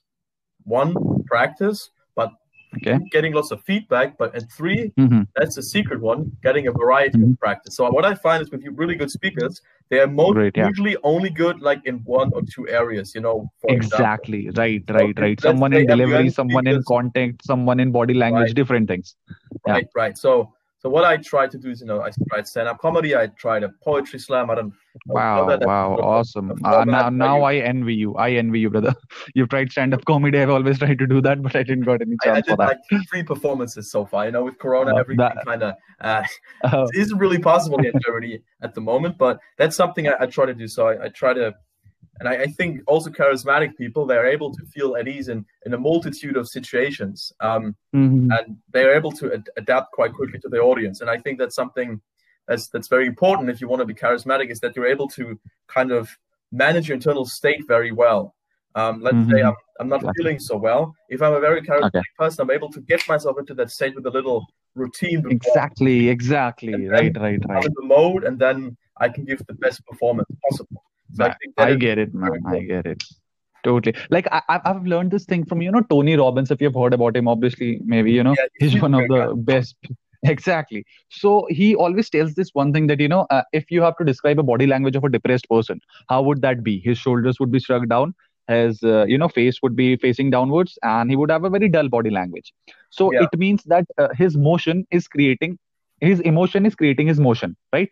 one 0.67 0.93
practice, 1.25 1.89
but 2.15 2.31
okay. 2.75 2.99
getting 3.11 3.33
lots 3.33 3.51
of 3.51 3.63
feedback. 3.63 4.17
But 4.17 4.35
and 4.35 4.51
3 4.51 4.91
mm-hmm. 4.97 5.21
that's 5.35 5.57
a 5.57 5.63
secret 5.63 6.01
one, 6.01 6.31
getting 6.43 6.67
a 6.67 6.71
variety 6.71 7.17
mm-hmm. 7.17 7.31
of 7.31 7.39
practice. 7.39 7.75
So 7.75 7.89
what 7.89 8.05
I 8.05 8.15
find 8.15 8.41
is 8.43 8.51
with 8.51 8.63
you 8.63 8.71
really 8.71 8.95
good 8.95 9.11
speakers, 9.11 9.61
they 9.89 9.99
are 9.99 10.07
most 10.07 10.33
Great, 10.33 10.57
yeah. 10.57 10.67
usually 10.67 10.97
only 11.03 11.29
good 11.29 11.61
like 11.61 11.81
in 11.85 11.99
one 11.99 12.31
or 12.33 12.41
two 12.41 12.67
areas. 12.67 13.15
You 13.15 13.21
know, 13.21 13.49
exactly 13.63 14.47
example. 14.47 14.63
right, 14.63 14.83
right, 14.89 15.15
so 15.15 15.21
right. 15.21 15.41
Someone 15.41 15.73
in 15.73 15.87
delivery, 15.87 16.29
someone 16.29 16.65
speakers. 16.65 16.77
in 16.77 16.83
content, 16.83 17.41
someone 17.43 17.79
in 17.79 17.91
body 17.91 18.13
language, 18.13 18.49
right. 18.49 18.55
different 18.55 18.87
things. 18.87 19.15
Right, 19.65 19.85
yeah. 19.85 20.01
right. 20.01 20.17
So 20.17 20.53
So 20.79 20.89
what 20.89 21.05
I 21.05 21.17
try 21.17 21.47
to 21.47 21.57
do 21.57 21.71
is, 21.71 21.81
you 21.81 21.87
know, 21.87 22.01
I 22.01 22.11
tried 22.29 22.47
stand-up 22.47 22.77
comedy. 22.77 23.15
I 23.15 23.27
tried 23.27 23.63
a 23.63 23.69
poetry 23.83 24.19
slam. 24.19 24.51
I 24.51 24.55
don't. 24.55 24.73
Wow, 25.07 25.47
that, 25.47 25.65
wow, 25.65 25.95
awesome. 25.95 26.51
Uh, 26.63 26.85
now, 26.85 27.09
now 27.09 27.41
I 27.41 27.55
envy 27.55 27.95
you. 27.95 28.15
I 28.15 28.31
envy 28.31 28.59
you, 28.59 28.69
brother. 28.69 28.93
You've 29.33 29.49
tried 29.49 29.71
stand-up 29.71 30.05
comedy. 30.05 30.39
I've 30.39 30.51
always 30.51 30.77
tried 30.77 30.99
to 30.99 31.07
do 31.07 31.19
that, 31.21 31.41
but 31.41 31.55
I 31.55 31.63
didn't 31.63 31.85
got 31.85 32.01
any 32.01 32.15
chance 32.23 32.27
I, 32.27 32.37
I 32.37 32.41
did 32.41 32.45
for 32.51 32.57
that. 32.57 32.79
like 32.91 33.07
three 33.09 33.23
performances 33.23 33.91
so 33.91 34.05
far. 34.05 34.25
You 34.25 34.31
know, 34.31 34.43
with 34.43 34.59
Corona, 34.59 34.95
uh, 34.95 34.99
everything 34.99 35.29
kind 35.45 35.63
of 35.63 35.75
uh, 36.01 36.23
uh, 36.63 36.87
isn't 36.93 37.17
really 37.17 37.39
possible 37.39 37.79
in 37.79 37.93
Germany 38.05 38.41
at 38.61 38.75
the 38.75 38.81
moment. 38.81 39.17
But 39.17 39.39
that's 39.57 39.75
something 39.75 40.07
I, 40.07 40.13
I 40.19 40.25
try 40.27 40.45
to 40.45 40.53
do. 40.53 40.67
So 40.67 40.89
I, 40.89 41.05
I 41.05 41.09
try 41.09 41.33
to 41.33 41.55
and 42.19 42.27
I, 42.27 42.43
I, 42.43 42.47
think 42.47 42.81
also 42.87 43.09
charismatic 43.09 43.75
people 43.77 44.05
they're 44.05 44.27
able 44.27 44.53
to 44.53 44.65
feel 44.65 44.95
at 44.95 45.07
ease 45.07 45.29
in, 45.29 45.45
in 45.65 45.73
a 45.73 45.77
multitude 45.77 46.37
of 46.37 46.47
situations 46.47 47.31
um, 47.39 47.75
mm-hmm. 47.95 48.31
and 48.31 48.57
they're 48.71 48.95
able 48.95 49.11
to 49.13 49.33
ad- 49.33 49.49
adapt 49.57 49.91
quite 49.91 50.13
quickly 50.13 50.39
to 50.39 50.49
the 50.49 50.59
audience 50.59 51.01
and 51.01 51.09
i 51.09 51.17
think 51.17 51.37
that's 51.37 51.55
something 51.55 52.01
that's 52.47 52.67
that's 52.67 52.87
very 52.87 53.07
important 53.07 53.49
if 53.49 53.61
you 53.61 53.67
want 53.67 53.79
to 53.79 53.85
be 53.85 53.93
charismatic 53.93 54.49
is 54.49 54.59
that 54.59 54.75
you're 54.75 54.87
able 54.87 55.07
to 55.07 55.39
kind 55.67 55.91
of 55.91 56.09
manage 56.51 56.87
your 56.87 56.95
internal 56.95 57.25
state 57.25 57.67
very 57.67 57.91
well 57.91 58.33
um, 58.75 59.01
let's 59.01 59.15
mm-hmm. 59.15 59.31
say 59.31 59.41
I'm, 59.41 59.55
I'm 59.79 59.89
not 59.89 60.01
exactly. 60.01 60.23
feeling 60.23 60.39
so 60.39 60.57
well 60.57 60.95
if 61.09 61.21
i'm 61.21 61.33
a 61.33 61.39
very 61.39 61.61
charismatic 61.61 61.95
okay. 61.95 62.01
person 62.17 62.41
i'm 62.41 62.51
able 62.51 62.71
to 62.71 62.81
get 62.81 63.07
myself 63.07 63.37
into 63.37 63.53
that 63.55 63.71
state 63.71 63.95
with 63.95 64.05
a 64.05 64.11
little 64.11 64.45
routine 64.75 65.21
before. 65.21 65.31
exactly 65.31 66.09
exactly 66.09 66.87
right 66.87 67.15
right 67.17 67.39
right 67.47 67.65
in 67.65 67.73
the 67.75 67.85
mode 67.85 68.23
and 68.23 68.37
then 68.37 68.77
i 68.97 69.09
can 69.09 69.25
give 69.25 69.41
the 69.47 69.53
best 69.53 69.83
performance 69.87 70.29
possible 70.47 70.83
so 71.13 71.25
I, 71.25 71.35
I 71.57 71.75
get 71.75 71.97
it, 71.97 72.13
man. 72.13 72.41
I 72.45 72.59
get 72.59 72.85
it. 72.85 73.03
Totally. 73.63 73.95
Like 74.09 74.27
I, 74.31 74.41
I've 74.47 74.85
learned 74.85 75.11
this 75.11 75.25
thing 75.25 75.45
from 75.45 75.61
you 75.61 75.71
know 75.71 75.81
Tony 75.81 76.15
Robbins. 76.15 76.51
If 76.51 76.61
you've 76.61 76.75
heard 76.75 76.93
about 76.93 77.17
him, 77.17 77.27
obviously, 77.27 77.79
maybe 77.83 78.11
you 78.11 78.23
know 78.23 78.35
yeah, 78.37 78.45
he's 78.59 78.81
one 78.81 78.93
of 78.93 79.07
the 79.07 79.33
best. 79.35 79.75
Exactly. 80.23 80.83
So 81.09 81.45
he 81.47 81.75
always 81.75 82.09
tells 82.09 82.33
this 82.33 82.49
one 82.53 82.73
thing 82.73 82.87
that 82.87 82.99
you 82.99 83.07
know, 83.07 83.27
uh, 83.29 83.43
if 83.53 83.69
you 83.69 83.83
have 83.83 83.95
to 83.97 84.03
describe 84.03 84.39
a 84.39 84.43
body 84.43 84.65
language 84.65 84.95
of 84.95 85.03
a 85.03 85.09
depressed 85.09 85.47
person, 85.47 85.79
how 86.09 86.23
would 86.23 86.41
that 86.41 86.63
be? 86.63 86.79
His 86.79 86.97
shoulders 86.97 87.39
would 87.39 87.51
be 87.51 87.59
shrugged 87.59 87.89
down, 87.89 88.15
his 88.47 88.81
uh, 88.83 89.05
you 89.05 89.17
know 89.17 89.27
face 89.27 89.61
would 89.61 89.75
be 89.75 89.95
facing 89.97 90.29
downwards, 90.29 90.77
and 90.83 91.09
he 91.09 91.15
would 91.15 91.29
have 91.29 91.43
a 91.43 91.49
very 91.49 91.69
dull 91.69 91.89
body 91.89 92.09
language. 92.09 92.53
So 92.89 93.11
yeah. 93.11 93.23
it 93.23 93.37
means 93.37 93.63
that 93.65 93.85
uh, 93.97 94.09
his 94.13 94.37
motion 94.37 94.87
is 94.91 95.07
creating, 95.07 95.59
his 96.01 96.19
emotion 96.21 96.65
is 96.65 96.75
creating 96.75 97.07
his 97.07 97.19
motion, 97.19 97.55
right? 97.73 97.89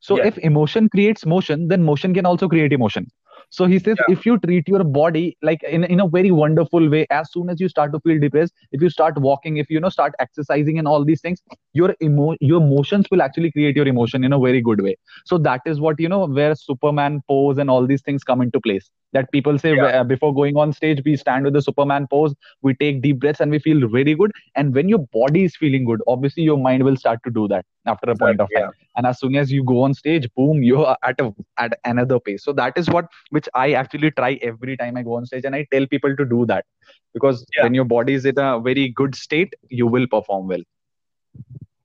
So 0.00 0.16
yeah. 0.16 0.26
if 0.28 0.38
emotion 0.38 0.88
creates 0.88 1.26
motion, 1.26 1.68
then 1.68 1.82
motion 1.82 2.14
can 2.14 2.26
also 2.26 2.48
create 2.48 2.72
emotion. 2.72 3.10
So 3.50 3.64
he 3.64 3.78
says, 3.78 3.96
yeah. 3.98 4.14
if 4.14 4.26
you 4.26 4.38
treat 4.38 4.68
your 4.68 4.84
body 4.84 5.36
like 5.42 5.62
in, 5.62 5.84
in 5.84 6.00
a 6.00 6.08
very 6.08 6.30
wonderful 6.30 6.88
way, 6.88 7.06
as 7.10 7.32
soon 7.32 7.48
as 7.48 7.60
you 7.60 7.68
start 7.68 7.92
to 7.92 8.00
feel 8.00 8.20
depressed, 8.20 8.52
if 8.72 8.82
you 8.82 8.90
start 8.90 9.18
walking, 9.18 9.56
if 9.56 9.70
you 9.70 9.80
know 9.80 9.88
start 9.88 10.12
exercising 10.18 10.78
and 10.78 10.86
all 10.86 11.04
these 11.04 11.22
things, 11.22 11.40
your 11.72 11.94
emo 12.02 12.34
your 12.40 12.60
emotions 12.60 13.06
will 13.10 13.22
actually 13.22 13.50
create 13.50 13.74
your 13.74 13.88
emotion 13.88 14.22
in 14.22 14.32
a 14.32 14.38
very 14.38 14.60
good 14.60 14.82
way. 14.82 14.96
So 15.24 15.38
that 15.38 15.62
is 15.64 15.80
what 15.80 15.98
you 15.98 16.08
know 16.08 16.26
where 16.26 16.54
Superman 16.54 17.22
pose 17.26 17.58
and 17.58 17.70
all 17.70 17.86
these 17.86 18.02
things 18.02 18.22
come 18.22 18.42
into 18.42 18.60
place 18.60 18.90
that 19.12 19.30
people 19.32 19.58
say 19.58 19.74
yeah. 19.74 20.02
before 20.02 20.34
going 20.34 20.56
on 20.56 20.72
stage 20.72 21.00
we 21.04 21.16
stand 21.16 21.44
with 21.44 21.54
the 21.54 21.62
superman 21.62 22.06
pose 22.08 22.34
we 22.62 22.74
take 22.74 23.00
deep 23.00 23.18
breaths 23.20 23.40
and 23.40 23.50
we 23.50 23.58
feel 23.58 23.88
very 23.88 24.14
good 24.14 24.32
and 24.54 24.74
when 24.74 24.88
your 24.88 24.98
body 25.12 25.44
is 25.44 25.56
feeling 25.56 25.84
good 25.84 26.00
obviously 26.06 26.42
your 26.42 26.58
mind 26.58 26.82
will 26.82 26.96
start 26.96 27.18
to 27.24 27.30
do 27.30 27.48
that 27.48 27.64
after 27.86 28.10
a 28.10 28.16
point 28.16 28.40
of 28.40 28.48
time 28.54 28.64
yeah. 28.64 28.70
And 28.98 29.06
as 29.06 29.18
soon 29.20 29.36
as 29.42 29.50
you 29.50 29.64
go 29.64 29.82
on 29.82 29.94
stage 29.94 30.28
boom 30.36 30.62
you're 30.62 30.96
at 31.10 31.20
a 31.20 31.32
at 31.64 31.78
another 31.92 32.20
pace 32.20 32.44
so 32.44 32.52
that 32.52 32.76
is 32.82 32.90
what 32.90 33.10
which 33.30 33.48
i 33.54 33.72
actually 33.82 34.10
try 34.20 34.32
every 34.52 34.76
time 34.76 34.96
i 34.96 35.02
go 35.02 35.14
on 35.14 35.26
stage 35.32 35.44
and 35.50 35.54
i 35.54 35.66
tell 35.72 35.86
people 35.86 36.16
to 36.22 36.26
do 36.36 36.44
that 36.52 36.66
because 37.14 37.44
yeah. 37.56 37.62
when 37.62 37.74
your 37.80 37.84
body 37.96 38.14
is 38.14 38.26
in 38.26 38.38
a 38.38 38.60
very 38.60 38.88
good 39.02 39.14
state 39.14 39.54
you 39.70 39.86
will 39.86 40.06
perform 40.06 40.48
well 40.48 40.64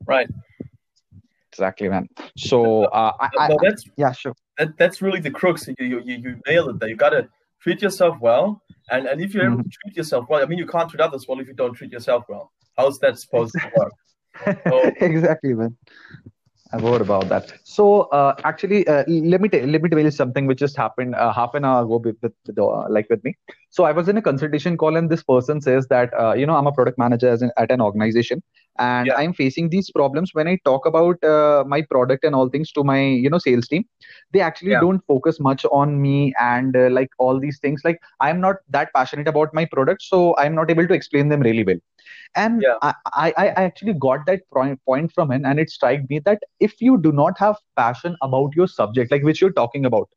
right 0.08 0.30
exactly 1.52 1.88
man 1.88 2.08
so 2.36 2.86
uh, 2.86 3.12
I, 3.20 3.30
I, 3.38 3.76
yeah 3.96 4.12
sure 4.12 4.36
that, 4.58 4.78
that's 4.78 5.02
really 5.02 5.20
the 5.20 5.32
crux. 5.32 5.68
You, 5.68 5.76
you, 5.80 6.02
you, 6.04 6.16
you 6.16 6.42
nailed 6.48 6.70
it 6.70 6.80
there. 6.80 6.90
You 6.90 6.96
got 6.96 7.10
to 7.10 7.28
treat 7.62 7.82
yourself 7.82 8.18
well. 8.22 8.62
And, 8.92 9.08
and 9.08 9.22
if 9.22 9.34
you're 9.34 9.46
mm-hmm. 9.46 9.54
able 9.54 9.64
to 9.64 9.70
treat 9.70 9.98
yourself 9.98 10.26
well, 10.30 10.42
I 10.42 10.46
mean, 10.46 10.60
you 10.60 10.68
can't 10.68 10.90
treat 10.90 11.02
others 11.02 11.26
well 11.28 11.40
if 11.40 11.48
you 11.48 11.54
don't 11.54 11.74
treat 11.74 11.92
yourself 11.92 12.26
well. 12.28 12.52
How's 12.78 13.00
that 13.00 13.20
supposed 13.20 13.54
to 13.54 13.72
work? 13.76 13.92
So, 14.68 14.92
exactly, 15.00 15.54
man. 15.54 15.78
I've 16.74 16.82
heard 16.82 17.02
about 17.02 17.30
that. 17.30 17.52
So 17.64 18.02
uh, 18.20 18.36
actually, 18.44 18.88
uh, 18.88 19.04
let 19.08 19.42
me 19.42 19.50
t- 19.50 19.66
let 19.66 19.82
me 19.82 19.90
tell 19.90 20.00
you 20.00 20.12
something 20.12 20.48
which 20.48 20.60
just 20.60 20.78
happened 20.78 21.16
uh, 21.16 21.32
half 21.34 21.54
an 21.56 21.66
hour 21.66 21.84
ago 21.84 21.98
with, 22.04 22.18
with 22.22 22.34
like 22.90 23.10
with 23.10 23.24
me. 23.24 23.36
So 23.74 23.86
I 23.86 23.92
was 23.92 24.08
in 24.08 24.18
a 24.18 24.22
consultation 24.22 24.78
call, 24.78 24.96
and 24.98 25.10
this 25.10 25.24
person 25.24 25.60
says 25.60 25.88
that 25.88 26.12
uh, 26.24 26.34
you 26.34 26.46
know 26.46 26.56
I'm 26.56 26.68
a 26.68 26.72
product 26.72 27.00
manager 27.00 27.32
an, 27.34 27.52
at 27.58 27.72
an 27.72 27.82
organization, 27.82 28.44
and 28.78 29.08
yeah. 29.08 29.16
I'm 29.16 29.34
facing 29.34 29.70
these 29.70 29.90
problems 29.90 30.34
when 30.34 30.48
I 30.48 30.60
talk 30.64 30.86
about 30.86 31.24
uh, 31.24 31.64
my 31.66 31.82
product 31.82 32.24
and 32.24 32.36
all 32.36 32.50
things 32.50 32.72
to 32.74 32.84
my 32.84 33.00
you 33.02 33.32
know 33.32 33.40
sales 33.40 33.68
team. 33.68 33.86
They 34.32 34.42
actually 34.42 34.74
yeah. 34.74 34.80
don't 34.80 35.04
focus 35.08 35.40
much 35.40 35.66
on 35.66 36.00
me 36.00 36.36
and 36.40 36.78
like 37.00 37.10
all 37.18 37.40
these 37.40 37.58
things. 37.64 37.82
Like 37.84 38.00
I'm 38.20 38.40
not 38.40 38.58
that 38.70 38.94
passionate 38.94 39.28
about 39.28 39.56
my 39.56 39.66
product, 39.66 40.04
so 40.04 40.38
I'm 40.38 40.54
not 40.54 40.70
able 40.70 40.88
to 40.88 40.94
explain 40.94 41.30
them 41.30 41.42
really 41.42 41.64
well 41.64 41.82
and 42.36 42.62
yeah. 42.62 42.76
I, 42.82 42.94
I, 43.14 43.34
I 43.38 43.64
actually 43.64 43.94
got 43.94 44.26
that 44.26 44.42
point 44.52 45.12
from 45.14 45.32
him 45.32 45.46
and 45.46 45.60
it 45.60 45.70
struck 45.70 46.10
me 46.10 46.20
that 46.20 46.42
if 46.60 46.82
you 46.82 46.98
do 46.98 47.12
not 47.12 47.38
have 47.40 47.56
passion 47.78 48.18
about 48.22 48.52
your 48.56 48.68
subject 48.68 49.12
like 49.12 49.24
which 49.24 49.42
you're 49.42 49.52
talking 49.52 49.86
about 49.86 50.10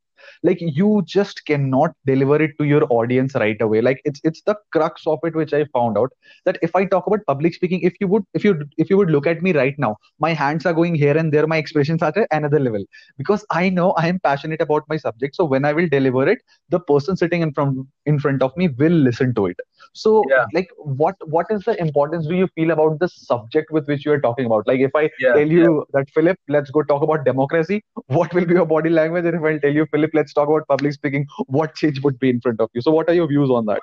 like 0.43 0.59
you 0.61 1.03
just 1.07 1.45
cannot 1.47 1.93
deliver 2.05 2.41
it 2.43 2.53
to 2.59 2.65
your 2.65 2.87
audience 2.91 3.35
right 3.35 3.61
away. 3.61 3.81
Like 3.81 4.01
it's 4.05 4.21
it's 4.25 4.43
the 4.43 4.57
crux 4.73 5.07
of 5.07 5.19
it 5.25 5.35
which 5.35 5.53
i 5.53 5.65
found 5.73 5.99
out 5.99 6.13
that 6.45 6.59
if 6.63 6.75
i 6.77 6.85
talk 6.85 7.07
about 7.07 7.25
public 7.27 7.55
speaking 7.55 7.81
if 7.81 7.95
you 8.01 8.09
would 8.09 8.25
if 8.35 8.45
you 8.45 8.53
if 8.77 8.91
you 8.91 8.97
would 8.97 9.11
look 9.11 9.27
at 9.27 9.43
me 9.43 9.53
right 9.53 9.75
now 9.79 9.97
my 10.19 10.33
hands 10.33 10.67
are 10.67 10.73
going 10.73 10.95
here 10.95 11.17
and 11.17 11.33
there 11.33 11.47
my 11.47 11.57
expressions 11.57 12.03
are 12.03 12.13
at 12.17 12.29
another 12.31 12.61
level. 12.61 12.85
Because 13.19 13.45
i 13.51 13.69
know 13.69 13.93
i 13.93 14.07
am 14.07 14.19
passionate 14.21 14.61
about 14.61 14.85
my 14.89 14.97
subject 14.97 15.37
so 15.37 15.45
when 15.45 15.65
i 15.65 15.73
will 15.73 15.89
deliver 15.89 16.27
it 16.29 16.39
the 16.71 16.81
person 16.81 17.17
sitting 17.17 17.43
in 17.43 17.53
front 17.53 17.87
in 18.07 18.19
front 18.19 18.43
of 18.43 18.57
me 18.57 18.69
will 18.69 18.93
listen 18.93 19.35
to 19.35 19.47
it. 19.47 19.59
So 19.93 20.25
yeah. 20.29 20.47
like 20.53 20.69
what 20.79 21.17
what 21.29 21.47
is 21.51 21.63
the 21.65 21.81
importance 21.81 22.27
do 22.27 22.35
you 22.35 22.49
feel 22.55 22.71
about 22.71 22.99
the 23.01 23.09
subject 23.09 23.71
with 23.71 23.87
which 23.89 24.05
you 24.05 24.13
are 24.13 24.21
talking 24.21 24.47
about? 24.47 24.67
Like 24.67 24.81
if 24.81 24.95
i 24.95 25.09
yeah, 25.19 25.33
tell 25.33 25.47
you 25.47 25.65
yeah. 25.65 25.99
that 25.99 26.11
philipp 26.11 26.39
let's 26.49 26.71
go 26.71 26.83
talk 26.83 27.03
about 27.03 27.25
democracy 27.25 27.83
what 28.07 28.33
will 28.35 28.47
be 28.47 28.55
your 28.55 28.67
body 28.67 28.91
language? 28.91 29.25
And 29.25 29.37
if 29.37 29.43
i 29.43 29.59
tell 29.59 29.73
you 29.73 29.87
philipp 29.87 30.06
let's 30.15 30.33
talk 30.33 30.49
about 30.49 30.67
public 30.69 30.93
speaking 30.93 31.27
what 31.47 31.75
change 31.75 32.01
would 32.03 32.19
be 32.19 32.31
in 32.31 32.41
front 32.41 32.61
of 32.61 32.71
you 32.75 32.81
so 32.81 32.91
what 32.91 33.09
are 33.09 33.15
your 33.15 33.27
views 33.27 33.51
on 33.51 33.67
that 33.67 33.81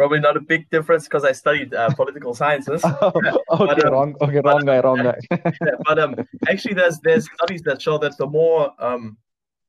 probably 0.00 0.18
not 0.18 0.34
a 0.34 0.40
big 0.40 0.62
difference 0.70 1.04
because 1.04 1.24
I 1.26 1.32
studied 1.32 1.74
uh, 1.74 1.90
political 1.90 2.32
sciences. 2.32 2.82
okay, 3.02 3.32
but, 3.50 3.84
um, 3.84 3.92
wrong. 3.92 4.14
Okay, 4.22 4.40
wrong 4.42 4.64
guy, 4.64 4.80
wrong 4.80 5.02
guy. 5.02 5.18
yeah, 5.30 5.76
but 5.84 5.98
um, 5.98 6.14
actually, 6.48 6.72
there's 6.72 6.98
there's 7.00 7.28
studies 7.34 7.60
that 7.68 7.82
show 7.82 7.98
that 7.98 8.16
the 8.16 8.26
more 8.26 8.72
um, 8.78 9.18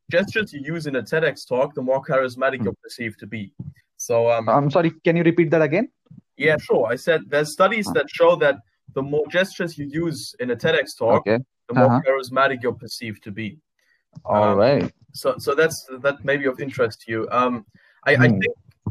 gestures 0.10 0.54
you 0.54 0.62
use 0.64 0.88
in 0.88 0.96
a 0.96 1.04
TEDx 1.04 1.46
talk, 1.46 1.76
the 1.76 1.82
more 1.82 2.02
charismatic 2.02 2.60
hmm. 2.60 2.64
you're 2.66 2.80
perceived 2.82 3.20
to 3.20 3.28
be. 3.28 3.52
So 3.98 4.32
um, 4.32 4.48
I'm 4.48 4.72
sorry. 4.72 4.92
Can 5.04 5.18
you 5.18 5.24
repeat 5.24 5.52
that 5.52 5.62
again? 5.62 5.90
Yeah, 6.38 6.56
sure. 6.58 6.88
I 6.88 6.96
said 6.96 7.24
there's 7.28 7.52
studies 7.52 7.88
that 7.88 8.10
show 8.10 8.38
that 8.38 8.56
the 8.96 9.02
more 9.02 9.28
gestures 9.28 9.78
you 9.78 9.88
use 9.88 10.34
in 10.40 10.52
a 10.52 10.56
TEDx 10.56 10.98
talk, 10.98 11.28
okay. 11.28 11.40
the 11.68 11.76
more 11.76 11.92
uh-huh. 11.92 12.02
charismatic 12.08 12.64
you're 12.64 12.80
perceived 12.86 13.22
to 13.24 13.32
be. 13.32 13.60
All 14.24 14.52
um, 14.52 14.58
right. 14.58 14.94
So, 15.14 15.36
so 15.38 15.56
that's 15.56 15.88
that 16.00 16.24
may 16.24 16.38
be 16.38 16.46
of 16.46 16.60
interest 16.60 17.02
to 17.02 17.12
you. 17.12 17.28
Um, 17.32 17.66
I, 18.06 18.16
hmm. 18.16 18.22
I 18.22 18.28
think 18.30 18.44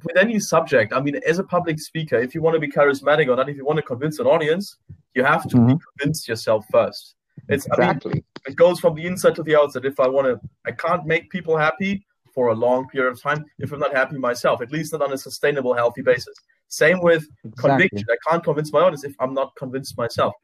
with 0.04 0.16
any 0.16 0.38
subject, 0.38 0.92
I 0.92 1.00
mean, 1.00 1.20
as 1.26 1.38
a 1.38 1.44
public 1.44 1.80
speaker, 1.80 2.16
if 2.16 2.34
you 2.34 2.42
want 2.42 2.54
to 2.54 2.60
be 2.60 2.68
charismatic 2.68 3.28
or 3.28 3.36
not, 3.36 3.48
if 3.48 3.56
you 3.56 3.64
want 3.64 3.78
to 3.78 3.82
convince 3.82 4.18
an 4.18 4.26
audience, 4.26 4.76
you 5.14 5.24
have 5.24 5.48
to 5.48 5.56
mm-hmm. 5.56 5.76
convince 5.98 6.28
yourself 6.28 6.64
first. 6.70 7.14
It's 7.48 7.66
exactly. 7.66 8.12
I 8.12 8.14
mean, 8.14 8.24
it 8.46 8.56
goes 8.56 8.80
from 8.80 8.94
the 8.94 9.06
inside 9.06 9.34
to 9.36 9.42
the 9.42 9.56
outside. 9.56 9.84
If 9.84 9.98
I 10.00 10.08
want 10.08 10.26
to, 10.26 10.40
I 10.66 10.72
can't 10.72 11.06
make 11.06 11.30
people 11.30 11.56
happy 11.56 12.04
for 12.34 12.48
a 12.48 12.54
long 12.54 12.88
period 12.88 13.12
of 13.12 13.20
time 13.20 13.44
if 13.58 13.72
I'm 13.72 13.80
not 13.80 13.94
happy 13.94 14.16
myself, 14.16 14.62
at 14.62 14.70
least 14.70 14.92
not 14.92 15.02
on 15.02 15.12
a 15.12 15.18
sustainable, 15.18 15.74
healthy 15.74 16.02
basis. 16.02 16.34
Same 16.68 17.00
with 17.00 17.26
exactly. 17.44 17.88
conviction. 17.88 18.06
I 18.10 18.30
can't 18.30 18.44
convince 18.44 18.72
my 18.72 18.80
audience 18.80 19.04
if 19.04 19.14
I'm 19.18 19.34
not 19.34 19.54
convinced 19.56 19.98
myself. 19.98 20.34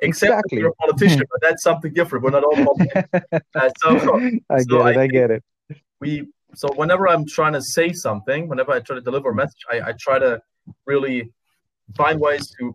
Except 0.00 0.30
exactly. 0.30 0.58
you're 0.58 0.68
a 0.68 0.74
politician, 0.74 1.22
but 1.30 1.40
that's 1.40 1.62
something 1.62 1.92
different. 1.92 2.24
We're 2.24 2.30
not 2.30 2.44
all 2.44 2.52
politicians. 2.64 3.04
uh, 3.54 3.70
so, 3.78 4.20
I 4.50 4.60
so 4.60 4.78
get 4.78 4.86
it. 4.86 4.96
I, 4.98 5.02
I 5.02 5.06
get 5.06 5.30
it. 5.30 5.44
We 6.00 6.26
so 6.54 6.68
whenever 6.74 7.08
I'm 7.08 7.26
trying 7.26 7.54
to 7.54 7.62
say 7.62 7.92
something, 7.92 8.48
whenever 8.48 8.72
I 8.72 8.80
try 8.80 8.96
to 8.96 9.02
deliver 9.02 9.30
a 9.30 9.34
message, 9.34 9.62
I, 9.70 9.80
I 9.88 9.92
try 9.98 10.18
to 10.18 10.40
really 10.86 11.32
find 11.96 12.20
ways 12.20 12.50
to 12.58 12.74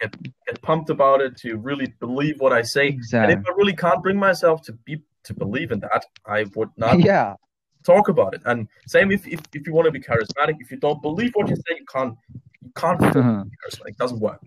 get 0.00 0.16
get 0.46 0.62
pumped 0.62 0.90
about 0.90 1.20
it, 1.20 1.36
to 1.38 1.56
really 1.56 1.92
believe 2.00 2.40
what 2.40 2.52
I 2.52 2.62
say. 2.62 2.88
Exactly. 2.88 3.34
And 3.34 3.42
if 3.42 3.48
I 3.48 3.52
really 3.56 3.74
can't 3.74 4.02
bring 4.02 4.18
myself 4.18 4.62
to 4.62 4.72
be 4.72 5.02
to 5.24 5.34
believe 5.34 5.72
in 5.72 5.80
that, 5.80 6.04
I 6.24 6.46
would 6.54 6.70
not 6.76 7.00
yeah. 7.00 7.34
talk 7.84 8.08
about 8.08 8.34
it. 8.34 8.42
And 8.44 8.68
same 8.86 9.10
if, 9.10 9.26
if, 9.26 9.40
if 9.52 9.66
you 9.66 9.72
want 9.72 9.86
to 9.86 9.92
be 9.92 10.00
charismatic, 10.00 10.56
if 10.60 10.70
you 10.70 10.76
don't 10.76 11.02
believe 11.02 11.32
what 11.34 11.48
you 11.48 11.56
say, 11.56 11.76
you 11.78 11.86
can't 11.92 12.16
you 12.62 12.70
can't 12.76 13.00
charismatic. 13.00 13.88
It 13.88 13.98
doesn't 13.98 14.20
work. 14.20 14.40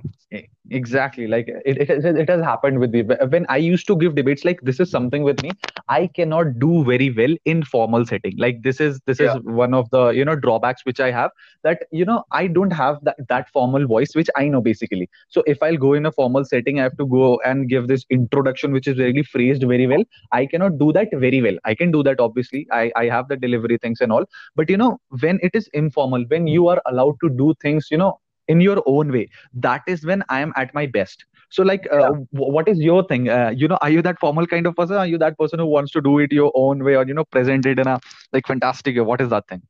exactly. 0.72 1.28
Like 1.28 1.48
it, 1.48 1.78
it, 1.78 2.06
it 2.06 2.30
has 2.30 2.42
happened 2.42 2.80
with 2.80 2.92
me 2.92 3.02
when 3.02 3.46
i 3.50 3.58
used 3.58 3.88
to 3.88 3.96
give 3.96 4.16
debates 4.16 4.46
like 4.46 4.60
this 4.62 4.80
is 4.80 4.92
something 4.92 5.24
with 5.24 5.42
me. 5.42 5.52
I 5.88 6.08
cannot 6.08 6.60
do 6.60 6.84
very 6.84 7.10
well 7.10 7.36
in 7.46 7.64
formal 7.64 8.06
setting. 8.06 8.36
Like 8.38 8.62
this 8.62 8.80
is 8.80 9.00
this 9.06 9.20
yeah. 9.20 9.36
is 9.36 9.42
one 9.44 9.74
of 9.74 9.90
the 9.90 10.10
you 10.10 10.26
know 10.26 10.36
drawbacks 10.36 10.86
which 10.86 11.00
i 11.00 11.12
have 11.12 11.32
that 11.64 11.84
you 11.92 12.06
know 12.06 12.24
i 12.32 12.48
don't 12.48 12.72
have 12.72 13.00
that, 13.04 13.16
that 13.28 13.50
formal 13.50 13.88
voice 13.88 14.16
which 14.16 14.30
i 14.36 14.48
know 14.48 14.62
basically. 14.62 15.10
So 15.30 15.44
if 15.48 15.64
i'll 15.64 15.78
go 15.78 15.94
in 15.94 16.06
a 16.06 16.12
formal 16.12 16.46
setting 16.46 16.80
i 16.80 16.84
have 16.84 16.98
to 16.98 17.06
go 17.06 17.40
and 17.46 17.68
give 17.70 17.88
this 17.88 18.06
introduction 18.10 18.72
which 18.72 18.88
is 18.88 18.98
really 18.98 19.24
phrased 19.24 19.64
very 19.64 19.88
well. 19.88 20.04
I 20.32 20.46
cannot 20.46 20.78
do 20.78 20.92
that 20.94 21.10
very 21.14 21.42
well. 21.42 21.58
I 21.66 21.76
can 21.76 21.92
do 21.92 22.04
that 22.04 22.20
obviously. 22.20 22.68
I 22.72 22.92
i 22.96 23.06
have 23.06 23.28
the 23.28 23.38
delivery 23.38 23.78
things 23.78 24.02
and 24.02 24.12
all. 24.12 24.26
But 24.56 24.70
you 24.70 24.78
know 24.78 25.00
when 25.22 25.40
it 25.42 25.56
is 25.56 25.68
informal 25.74 26.26
when 26.28 26.48
you 26.48 26.68
are 26.68 26.82
allowed 26.86 27.18
to 27.24 27.30
do 27.30 27.54
things 27.62 27.88
you 27.92 27.98
know 27.98 28.09
in 28.50 28.62
your 28.62 28.84
own 28.86 29.12
way. 29.12 29.30
That 29.54 29.84
is 29.96 30.06
when 30.06 30.24
i 30.30 30.42
am 30.42 30.54
at 30.56 30.74
my 30.74 30.86
best. 30.86 31.26
So 31.52 31.64
like 31.64 31.88
uh, 31.92 31.98
yeah. 31.98 32.10
what 32.32 32.68
is 32.68 32.80
your 32.80 33.04
thing? 33.12 33.30
Uh, 33.30 33.52
you 33.56 33.68
know 33.68 33.78
are 33.82 33.90
you 33.90 34.02
that 34.04 34.20
formal 34.20 34.46
kind 34.48 34.68
of 34.68 34.76
person? 34.76 34.98
Are 34.98 35.08
you 35.08 35.18
that 35.20 35.38
person 35.38 35.60
who 35.60 35.66
wants 35.66 35.92
to 35.94 36.02
do 36.02 36.20
it 36.20 36.32
your 36.40 36.52
own 36.64 36.84
way 36.84 36.96
or 36.96 37.06
you 37.08 37.14
know 37.20 37.26
present 37.26 37.66
it 37.66 37.80
in 37.80 37.88
a 37.88 38.00
like 38.34 38.48
fantastic 38.48 38.96
way? 38.96 39.08
What 39.14 39.22
is 39.22 39.30
that 39.30 39.48
thing? 39.48 39.64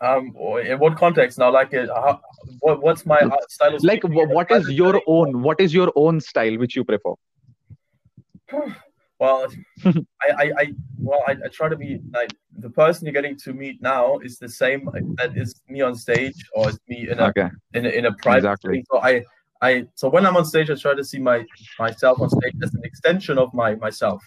Um 0.00 0.32
in 0.70 0.78
what 0.78 0.96
context? 0.96 1.38
Now 1.38 1.52
like 1.52 1.74
uh, 1.74 2.16
what, 2.60 2.82
what's 2.82 3.06
my 3.06 3.18
uh, 3.18 3.36
style 3.48 3.78
like 3.82 4.02
what 4.04 4.50
is 4.50 4.68
your 4.70 5.00
own 5.06 5.42
what 5.42 5.60
is 5.60 5.78
your 5.82 5.92
own 5.94 6.20
style 6.20 6.58
which 6.58 6.74
you 6.76 6.84
prefer 6.84 7.14
well 9.18 9.46
I, 9.84 9.92
I, 10.38 10.52
I 10.58 10.72
well 10.98 11.22
I, 11.26 11.32
I, 11.32 11.48
try 11.48 11.68
to 11.68 11.76
be 11.76 12.00
like 12.12 12.34
the 12.58 12.70
person 12.70 13.06
you're 13.06 13.12
getting 13.12 13.36
to 13.38 13.52
meet 13.52 13.80
now 13.80 14.18
is 14.18 14.38
the 14.38 14.48
same 14.48 14.88
that 15.16 15.36
is 15.36 15.60
me 15.68 15.80
on 15.80 15.94
stage 15.94 16.34
or 16.54 16.68
is 16.68 16.78
me 16.88 17.08
in 17.10 17.18
a 17.18 17.26
okay. 17.28 17.48
in 17.74 17.86
a, 17.86 17.88
in 17.88 18.06
a 18.06 18.12
private 18.14 18.38
exactly. 18.38 18.84
so 18.90 19.00
i 19.00 19.22
i 19.62 19.86
so 19.94 20.08
when 20.08 20.26
i'm 20.26 20.36
on 20.36 20.44
stage 20.44 20.70
i 20.70 20.74
try 20.74 20.94
to 20.94 21.04
see 21.04 21.18
my 21.18 21.44
myself 21.78 22.20
on 22.20 22.30
stage 22.30 22.54
as 22.62 22.74
an 22.74 22.82
extension 22.84 23.38
of 23.38 23.52
my 23.54 23.74
myself 23.76 24.22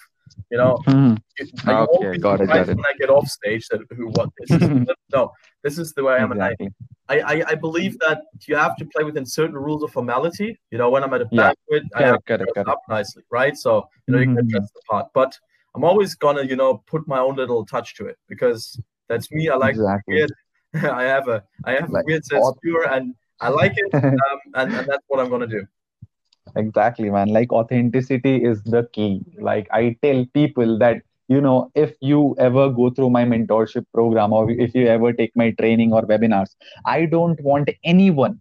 you 0.51 0.57
know, 0.57 0.77
mm. 0.87 1.17
I 1.65 1.73
okay, 1.73 2.17
got 2.17 2.41
it, 2.41 2.47
got 2.47 2.69
it. 2.69 2.75
When 2.75 2.79
I 2.79 2.93
get 2.99 3.09
off 3.09 3.27
stage, 3.27 3.67
that 3.69 3.81
who 3.95 4.07
what 4.09 4.29
this 4.37 4.61
is. 4.61 4.69
no, 5.13 5.31
this 5.63 5.77
is 5.77 5.93
the 5.93 6.03
way 6.03 6.15
I 6.15 6.17
am, 6.17 6.31
exactly. 6.31 6.67
and 6.67 6.75
I, 7.09 7.19
I, 7.19 7.43
I 7.49 7.55
believe 7.55 7.97
that 7.99 8.23
you 8.47 8.55
have 8.55 8.75
to 8.77 8.85
play 8.85 9.03
within 9.03 9.25
certain 9.25 9.55
rules 9.55 9.83
of 9.83 9.91
formality. 9.91 10.59
You 10.71 10.77
know, 10.77 10.89
when 10.89 11.03
I'm 11.03 11.13
at 11.13 11.21
a 11.21 11.27
yeah. 11.31 11.53
banquet, 11.69 11.83
I 11.95 12.01
have 12.03 12.25
got 12.25 12.37
to 12.37 12.47
dress 12.53 12.67
up 12.67 12.81
nicely, 12.89 13.23
right? 13.31 13.55
So 13.55 13.87
you 14.07 14.13
know, 14.13 14.19
mm-hmm. 14.19 14.31
you 14.31 14.35
can 14.37 14.47
dress 14.47 14.71
the 14.73 14.81
part, 14.89 15.07
but 15.13 15.37
I'm 15.75 15.83
always 15.83 16.15
gonna, 16.15 16.43
you 16.43 16.55
know, 16.55 16.83
put 16.87 17.07
my 17.07 17.19
own 17.19 17.35
little 17.35 17.65
touch 17.65 17.95
to 17.95 18.07
it 18.07 18.17
because 18.27 18.79
that's 19.07 19.31
me. 19.31 19.49
I 19.49 19.55
like 19.55 19.75
exactly. 19.75 20.15
weird. 20.15 20.31
I 20.73 21.03
have 21.03 21.27
a 21.27 21.43
I 21.63 21.73
have 21.73 21.89
like, 21.89 22.03
a 22.03 22.05
weird 22.07 22.25
sense 22.25 22.45
of 22.45 22.57
humor, 22.61 22.85
and 22.91 23.15
I 23.39 23.49
like 23.49 23.73
it, 23.75 23.93
um, 24.03 24.13
and, 24.55 24.73
and 24.73 24.87
that's 24.87 25.03
what 25.07 25.19
I'm 25.19 25.29
gonna 25.29 25.47
do 25.47 25.65
exactly 26.55 27.09
man 27.09 27.27
like 27.27 27.51
authenticity 27.51 28.37
is 28.37 28.63
the 28.63 28.87
key 28.93 29.21
like 29.37 29.67
i 29.71 29.95
tell 30.01 30.25
people 30.33 30.77
that 30.77 31.01
you 31.27 31.41
know 31.41 31.71
if 31.75 31.93
you 32.01 32.35
ever 32.39 32.69
go 32.69 32.89
through 32.89 33.09
my 33.09 33.23
mentorship 33.25 33.85
program 33.93 34.33
or 34.33 34.49
if 34.51 34.73
you 34.75 34.87
ever 34.87 35.11
take 35.13 35.31
my 35.35 35.49
training 35.61 35.93
or 35.93 36.01
webinars 36.11 36.55
i 36.85 37.05
don't 37.05 37.41
want 37.41 37.69
anyone 37.83 38.39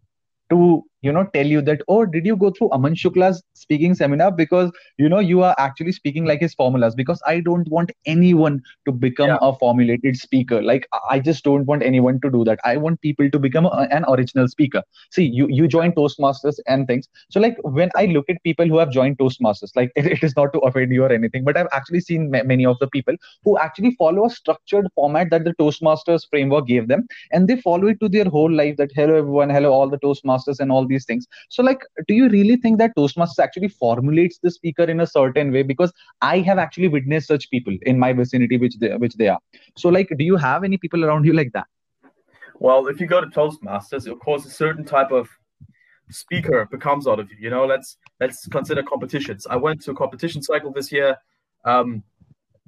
to 0.51 0.83
you 1.07 1.12
know 1.16 1.25
tell 1.35 1.53
you 1.55 1.62
that 1.69 1.83
oh 1.88 1.99
did 2.14 2.27
you 2.31 2.37
go 2.37 2.51
through 2.59 2.71
aman 2.77 2.95
shukla's 2.95 3.42
speaking 3.55 3.95
seminar? 3.95 4.31
Because 4.31 4.71
you 4.99 5.09
know 5.09 5.19
you 5.19 5.42
are 5.42 5.55
actually 5.59 5.92
speaking 5.92 6.25
like 6.25 6.40
his 6.40 6.55
formulas. 6.55 6.95
Because 6.95 7.23
i 7.27 7.40
don't 7.40 7.69
want 7.69 7.92
anyone 8.07 8.61
to 8.87 8.92
become 8.92 9.29
yeah. 9.29 9.38
a 9.40 9.53
formulated 9.64 10.16
speaker. 10.16 10.62
Like 10.62 10.88
i 11.11 11.19
just 11.19 11.45
don't 11.45 11.66
want 11.66 11.83
anyone 11.83 12.21
to 12.21 12.31
do 12.31 12.45
that. 12.45 12.59
I 12.64 12.77
want 12.77 13.01
people 13.01 13.31
to 13.31 13.38
become 13.38 13.66
a, 13.66 13.88
an 13.90 14.05
original 14.09 14.49
speaker. 14.49 14.83
See 15.11 15.25
you 15.25 15.47
you 15.49 15.69
join 15.69 15.92
toastmasters 15.92 16.61
and 16.66 16.87
things. 16.87 17.09
So 17.31 17.40
like 17.40 17.57
when 17.62 17.90
i 17.97 18.07
look 18.07 18.29
at 18.29 18.42
people 18.42 18.66
who 18.66 18.79
have 18.79 18.90
joined 18.90 19.19
toastmasters 19.19 19.77
like 19.77 19.92
it, 19.97 20.07
it 20.07 20.23
is 20.23 20.37
not 20.37 20.53
to 20.53 20.59
offend 20.61 20.92
you 20.92 21.05
or 21.05 21.12
anything 21.12 21.45
but 21.45 21.57
i've 21.57 21.73
actually 21.73 22.01
seen 22.01 22.31
ma- 22.31 22.42
many 22.45 22.66
of 22.66 22.79
the 22.81 22.88
people 22.88 23.16
who 23.45 23.59
actually 23.59 23.95
follow 23.97 24.27
a 24.27 24.31
structured 24.31 24.87
format 24.95 25.31
that 25.31 25.45
the 25.45 25.55
toastmasters 25.55 26.29
framework 26.29 26.66
gave 26.66 26.88
them. 26.88 27.07
And 27.33 27.49
they 27.49 27.61
follow 27.61 27.88
it 27.88 28.01
to 28.01 28.09
their 28.09 28.25
whole 28.25 28.53
life 28.53 28.77
that 28.77 28.90
hello 28.95 29.16
everyone. 29.16 29.51
Hello 29.51 29.73
all 29.73 29.88
the 29.88 29.99
toastmasters 29.99 30.61
and 30.61 30.73
all 30.73 30.87
these 30.96 31.06
things. 31.11 31.28
So 31.56 31.62
like 31.68 31.87
do 32.09 32.18
you 32.20 32.28
really 32.35 32.56
think 32.56 32.78
that 32.82 32.96
toastmasters 32.98 33.44
actually 33.46 33.68
formulates 33.68 34.38
the 34.42 34.50
speaker 34.59 34.85
in 34.96 35.00
a 35.06 35.06
certain 35.06 35.52
way? 35.52 35.62
Because 35.72 35.92
i 36.32 36.35
have 36.50 36.59
actually 36.66 36.88
witnessed 36.96 37.28
such 37.28 37.48
people 37.54 37.78
in 37.92 37.98
my 38.04 38.12
vicinity 38.20 38.59
which 38.64 38.78
they 38.85 38.92
which 39.04 39.16
they 39.22 39.28
are. 39.28 39.40
So 39.76 39.94
like 39.96 40.12
do 40.20 40.24
you 40.24 40.37
have 40.48 40.64
any 40.70 40.78
people 40.87 41.04
around 41.04 41.30
you 41.30 41.35
like 41.40 41.52
that? 41.52 41.66
Well 42.68 42.87
if 42.94 43.00
you 43.00 43.06
go 43.14 43.20
to 43.20 43.32
toastmasters 43.38 44.11
of 44.16 44.18
course 44.28 44.46
a 44.46 44.50
certain 44.50 44.85
type 44.96 45.12
of 45.20 45.28
speaker 46.11 46.66
becomes 46.76 47.06
out 47.06 47.20
of 47.20 47.30
you. 47.30 47.37
You 47.46 47.50
know 47.50 47.64
let's 47.66 47.96
let's 48.20 48.46
consider 48.48 48.82
competitions. 48.82 49.46
I 49.56 49.56
went 49.56 49.82
to 49.82 49.90
a 49.90 49.94
competition 49.94 50.42
cycle 50.42 50.72
this 50.72 50.92
year. 50.92 51.16
Um 51.64 52.02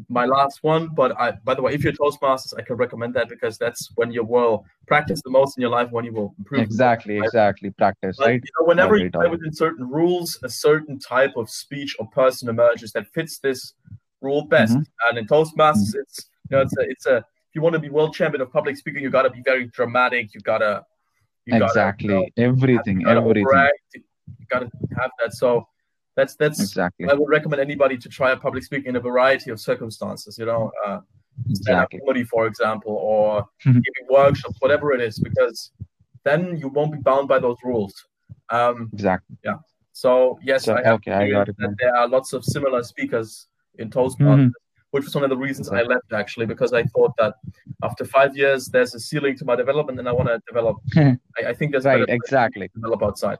my 0.08 0.24
last 0.24 0.62
one. 0.62 0.88
But 0.94 1.18
I, 1.18 1.32
by 1.44 1.54
the 1.54 1.62
way, 1.62 1.74
if 1.74 1.82
you're 1.84 1.92
Toastmasters, 1.92 2.54
I 2.58 2.62
can 2.62 2.76
recommend 2.76 3.14
that 3.14 3.28
because 3.28 3.58
that's 3.58 3.90
when 3.96 4.12
you 4.12 4.24
will 4.24 4.64
practice 4.86 5.20
the 5.22 5.30
most 5.30 5.56
in 5.56 5.62
your 5.62 5.70
life, 5.70 5.90
when 5.90 6.04
you 6.04 6.12
will 6.12 6.34
improve. 6.38 6.62
Exactly, 6.62 7.18
exactly. 7.18 7.70
Practice, 7.70 8.16
but, 8.18 8.26
right? 8.26 8.42
You 8.42 8.50
know, 8.60 8.66
whenever 8.66 8.96
you 8.96 9.10
play 9.10 9.28
within 9.28 9.52
certain 9.52 9.88
rules, 9.88 10.38
a 10.42 10.48
certain 10.48 10.98
type 10.98 11.32
of 11.36 11.50
speech 11.50 11.96
or 11.98 12.06
person 12.08 12.48
emerges 12.48 12.92
that 12.92 13.06
fits 13.12 13.38
this 13.38 13.74
rule 14.20 14.44
best. 14.44 14.72
Mm-hmm. 14.72 15.08
And 15.08 15.18
in 15.18 15.26
Toastmasters, 15.26 15.94
mm-hmm. 15.94 16.00
it's 16.00 16.30
you 16.50 16.56
know, 16.56 16.62
it's 16.62 16.76
a, 16.78 16.82
it's 16.82 17.06
a. 17.06 17.16
If 17.16 17.54
you 17.54 17.62
want 17.62 17.74
to 17.74 17.80
be 17.80 17.88
world 17.88 18.14
champion 18.14 18.42
of 18.42 18.52
public 18.52 18.76
speaking, 18.76 19.02
you 19.02 19.10
got 19.10 19.22
to 19.22 19.30
be 19.30 19.40
very 19.42 19.68
dramatic. 19.68 20.34
You 20.34 20.40
gotta, 20.40 20.84
you 21.46 21.56
exactly 21.56 22.08
gotta, 22.08 22.30
you 22.36 22.42
know, 22.44 22.50
everything, 22.50 23.00
have, 23.00 23.24
you 23.24 23.30
everything. 23.30 24.02
You 24.38 24.46
gotta 24.50 24.70
have 24.98 25.10
that. 25.18 25.32
So 25.32 25.66
that's 26.18 26.34
that's 26.34 26.60
exactly. 26.60 27.08
I 27.08 27.14
would 27.14 27.28
recommend 27.28 27.62
anybody 27.62 27.96
to 27.96 28.08
try 28.08 28.32
a 28.32 28.36
public 28.36 28.64
speaking 28.64 28.88
in 28.88 28.96
a 28.96 29.00
variety 29.00 29.52
of 29.52 29.60
circumstances. 29.60 30.36
You 30.36 30.46
know, 30.46 30.72
uh, 30.84 30.98
exactly. 31.48 32.00
comedy, 32.00 32.24
for 32.24 32.48
example, 32.48 32.92
or 32.92 33.46
giving 33.64 34.06
workshops, 34.10 34.56
whatever 34.58 34.92
it 34.92 35.00
is, 35.00 35.20
because 35.20 35.70
then 36.24 36.56
you 36.56 36.68
won't 36.68 36.90
be 36.90 36.98
bound 36.98 37.28
by 37.28 37.38
those 37.38 37.58
rules. 37.62 37.94
Um, 38.50 38.90
exactly. 38.92 39.36
Yeah. 39.44 39.58
So 39.92 40.40
yes, 40.42 40.64
so, 40.64 40.74
I 40.74 40.82
have 40.82 40.94
okay, 40.94 41.12
I 41.12 41.30
got 41.30 41.48
it. 41.48 41.56
That 41.58 41.76
there 41.78 41.94
are 41.94 42.08
lots 42.08 42.32
of 42.32 42.44
similar 42.44 42.82
speakers 42.82 43.46
in 43.78 43.88
Toastmasters. 43.88 44.18
Mm-hmm. 44.18 44.48
Which 44.90 45.04
was 45.04 45.14
one 45.14 45.22
of 45.22 45.28
the 45.28 45.36
reasons 45.36 45.68
I 45.68 45.82
left 45.82 46.14
actually, 46.14 46.46
because 46.46 46.72
I 46.72 46.82
thought 46.82 47.12
that 47.18 47.34
after 47.82 48.06
five 48.06 48.34
years 48.34 48.68
there's 48.68 48.94
a 48.94 48.98
ceiling 48.98 49.36
to 49.36 49.44
my 49.44 49.54
development, 49.54 49.98
and 49.98 50.08
I 50.08 50.12
want 50.12 50.28
to 50.28 50.40
develop. 50.48 50.76
I, 50.96 51.50
I, 51.50 51.52
think 51.52 51.72
there's 51.72 51.84
right, 51.84 52.08
exactly 52.08 52.70
develop 52.74 53.02
outside. 53.02 53.38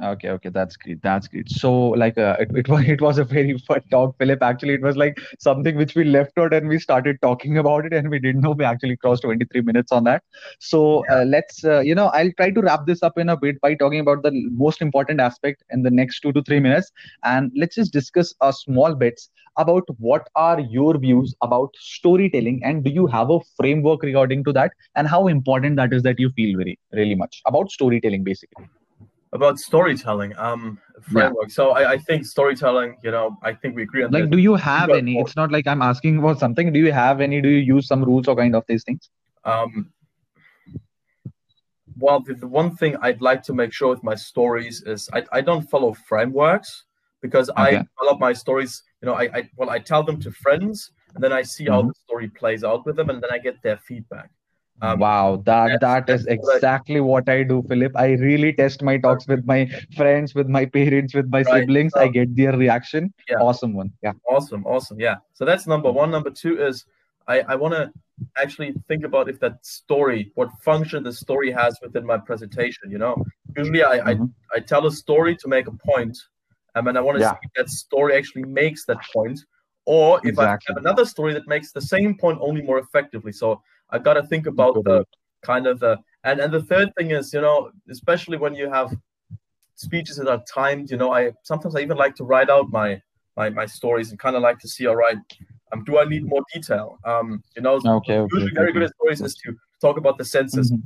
Okay, 0.00 0.30
okay, 0.30 0.48
that's 0.48 0.76
great. 0.76 1.00
That's 1.00 1.28
great. 1.28 1.48
So, 1.48 1.72
like, 1.90 2.18
uh, 2.18 2.36
it, 2.40 2.50
it 2.56 2.68
was 2.72 2.84
it 2.88 3.00
was 3.00 3.18
a 3.18 3.24
very 3.24 3.56
fun 3.58 3.82
talk, 3.90 4.16
Philipp. 4.18 4.42
Actually, 4.42 4.74
it 4.74 4.82
was 4.82 4.96
like 4.96 5.18
something 5.38 5.76
which 5.76 5.94
we 5.94 6.02
left 6.04 6.36
out 6.38 6.52
and 6.52 6.68
we 6.68 6.78
started 6.78 7.18
talking 7.22 7.58
about 7.62 7.86
it, 7.86 7.92
and 7.92 8.10
we 8.10 8.18
didn't 8.18 8.40
know 8.40 8.50
we 8.50 8.64
actually 8.64 8.96
crossed 8.96 9.22
23 9.22 9.60
minutes 9.60 9.92
on 9.92 10.04
that. 10.04 10.24
So, 10.58 11.04
yeah. 11.08 11.16
uh, 11.18 11.24
let's, 11.24 11.64
uh, 11.64 11.80
you 11.80 11.94
know, 11.94 12.06
I'll 12.08 12.32
try 12.32 12.50
to 12.50 12.60
wrap 12.60 12.86
this 12.86 13.02
up 13.02 13.16
in 13.16 13.28
a 13.28 13.36
bit 13.36 13.60
by 13.60 13.74
talking 13.74 14.00
about 14.00 14.22
the 14.24 14.32
most 14.50 14.82
important 14.82 15.20
aspect 15.20 15.62
in 15.70 15.82
the 15.82 15.90
next 15.90 16.20
two 16.20 16.32
to 16.32 16.42
three 16.42 16.60
minutes, 16.60 16.90
and 17.22 17.52
let's 17.56 17.76
just 17.76 17.92
discuss 17.92 18.34
a 18.40 18.52
small 18.52 18.94
bits 18.94 19.30
about 19.58 19.84
what 19.98 20.28
are 20.34 20.58
your 20.58 20.98
views 20.98 21.34
about 21.42 21.70
storytelling, 21.78 22.60
and 22.64 22.82
do 22.82 22.90
you 22.90 23.06
have 23.06 23.30
a 23.30 23.38
framework 23.56 24.02
regarding 24.02 24.42
to 24.44 24.52
that, 24.52 24.72
and 24.96 25.06
how 25.06 25.28
important 25.28 25.76
that 25.76 25.92
is 25.92 26.02
that 26.02 26.18
you 26.18 26.30
feel 26.30 26.56
very 26.56 26.78
really 26.92 27.14
much 27.14 27.40
about 27.46 27.70
storytelling, 27.70 28.24
basically 28.24 28.66
about 29.32 29.58
storytelling 29.58 30.36
um 30.36 30.78
framework 31.00 31.48
yeah. 31.48 31.54
so 31.54 31.70
I, 31.70 31.92
I 31.92 31.98
think 31.98 32.26
storytelling 32.26 32.96
you 33.02 33.10
know 33.10 33.36
i 33.42 33.52
think 33.52 33.74
we 33.74 33.82
agree 33.82 34.04
on 34.04 34.10
like 34.10 34.24
this. 34.24 34.30
do 34.30 34.38
you 34.38 34.54
have 34.56 34.90
any 34.90 35.18
it's 35.18 35.36
not 35.36 35.50
like 35.50 35.66
i'm 35.66 35.82
asking 35.82 36.18
about 36.18 36.38
something 36.38 36.72
do 36.72 36.78
you 36.78 36.92
have 36.92 37.20
any 37.20 37.40
do 37.40 37.48
you 37.48 37.76
use 37.76 37.86
some 37.86 38.04
rules 38.04 38.28
or 38.28 38.36
kind 38.36 38.54
of 38.54 38.64
these 38.68 38.84
things 38.84 39.10
um 39.44 39.90
well 41.98 42.20
the, 42.20 42.34
the 42.34 42.46
one 42.46 42.76
thing 42.76 42.96
i'd 43.02 43.20
like 43.22 43.42
to 43.44 43.54
make 43.54 43.72
sure 43.72 43.88
with 43.88 44.04
my 44.04 44.14
stories 44.14 44.82
is 44.82 45.08
i, 45.12 45.24
I 45.32 45.40
don't 45.40 45.62
follow 45.62 45.94
frameworks 45.94 46.84
because 47.22 47.48
okay. 47.50 47.62
i 47.62 47.70
develop 47.70 48.20
my 48.20 48.32
stories 48.32 48.82
you 49.00 49.06
know 49.06 49.14
I, 49.14 49.24
I 49.34 49.50
well 49.56 49.70
i 49.70 49.78
tell 49.78 50.02
them 50.02 50.20
to 50.20 50.30
friends 50.30 50.92
and 51.14 51.24
then 51.24 51.32
i 51.32 51.42
see 51.42 51.64
mm-hmm. 51.64 51.72
how 51.72 51.82
the 51.82 51.94
story 52.04 52.28
plays 52.28 52.64
out 52.64 52.84
with 52.84 52.96
them 52.96 53.08
and 53.08 53.22
then 53.22 53.30
i 53.32 53.38
get 53.38 53.62
their 53.62 53.78
feedback 53.78 54.30
um, 54.80 54.98
wow, 54.98 55.42
that 55.46 55.80
that 55.80 56.10
is 56.10 56.26
exactly 56.26 57.00
what 57.00 57.28
I 57.28 57.44
do, 57.44 57.64
Philipp. 57.68 57.92
I 57.96 58.12
really 58.14 58.52
test 58.52 58.82
my 58.82 58.98
talks 58.98 59.28
with 59.28 59.44
my 59.44 59.70
friends, 59.96 60.34
with 60.34 60.48
my 60.48 60.66
parents, 60.66 61.14
with 61.14 61.28
my 61.28 61.42
right. 61.42 61.60
siblings. 61.60 61.94
I 61.94 62.08
get 62.08 62.34
their 62.34 62.56
reaction. 62.56 63.14
Yeah. 63.28 63.36
Awesome 63.36 63.74
one. 63.74 63.92
Yeah. 64.02 64.12
Awesome, 64.28 64.66
awesome. 64.66 64.98
Yeah. 64.98 65.16
So 65.34 65.44
that's 65.44 65.68
number 65.68 65.92
one. 65.92 66.10
Number 66.10 66.30
two 66.30 66.60
is 66.60 66.84
I, 67.28 67.40
I 67.42 67.54
want 67.54 67.74
to 67.74 67.92
actually 68.36 68.74
think 68.88 69.04
about 69.04 69.28
if 69.28 69.38
that 69.40 69.64
story, 69.64 70.32
what 70.34 70.50
function 70.62 71.02
the 71.02 71.12
story 71.12 71.50
has 71.52 71.78
within 71.82 72.04
my 72.04 72.18
presentation. 72.18 72.90
You 72.90 72.98
know, 72.98 73.24
usually 73.56 73.84
I 73.84 73.98
mm-hmm. 73.98 74.24
I, 74.52 74.56
I 74.56 74.60
tell 74.60 74.86
a 74.86 74.90
story 74.90 75.36
to 75.36 75.48
make 75.48 75.68
a 75.68 75.72
point, 75.72 76.18
um, 76.74 76.88
and 76.88 76.98
I 76.98 77.00
want 77.00 77.18
to 77.18 77.22
yeah. 77.22 77.32
see 77.32 77.38
if 77.42 77.52
that 77.54 77.68
story 77.68 78.16
actually 78.16 78.44
makes 78.44 78.84
that 78.86 78.98
point, 79.12 79.38
or 79.86 80.18
if 80.24 80.30
exactly. 80.30 80.66
I 80.68 80.72
have 80.72 80.78
another 80.78 81.04
story 81.04 81.32
that 81.34 81.46
makes 81.46 81.72
the 81.72 81.80
same 81.80 82.16
point 82.16 82.38
only 82.40 82.62
more 82.62 82.78
effectively. 82.78 83.32
So 83.32 83.62
I 83.92 83.98
got 83.98 84.14
to 84.14 84.22
think 84.24 84.46
about 84.46 84.74
the 84.84 85.04
kind 85.42 85.66
of 85.66 85.78
the 85.80 85.98
and 86.24 86.40
and 86.40 86.52
the 86.52 86.62
third 86.62 86.94
thing 86.96 87.10
is 87.10 87.32
you 87.32 87.40
know 87.40 87.70
especially 87.88 88.38
when 88.38 88.54
you 88.54 88.68
have 88.70 88.96
speeches 89.82 90.16
that 90.16 90.28
are 90.28 90.42
timed. 90.52 90.90
You 90.90 90.96
know, 90.96 91.12
I 91.12 91.32
sometimes 91.42 91.76
I 91.76 91.80
even 91.80 91.96
like 91.96 92.14
to 92.16 92.24
write 92.24 92.50
out 92.50 92.70
my 92.70 93.00
my, 93.36 93.50
my 93.50 93.66
stories 93.66 94.10
and 94.10 94.18
kind 94.18 94.36
of 94.36 94.42
like 94.42 94.58
to 94.60 94.68
see, 94.68 94.86
all 94.86 94.96
right, 94.96 95.16
um, 95.72 95.84
do 95.84 95.98
I 95.98 96.04
need 96.04 96.24
more 96.26 96.42
detail? 96.52 96.98
Um, 97.04 97.42
you 97.56 97.62
know, 97.62 97.80
okay, 97.84 98.18
okay, 98.18 98.28
usually 98.34 98.52
very 98.54 98.72
good 98.72 98.82
at 98.82 98.94
stories 98.94 99.20
is 99.20 99.34
to 99.44 99.56
talk 99.80 99.96
about 99.96 100.18
the 100.18 100.24
senses. 100.24 100.70
Mm-hmm. 100.70 100.82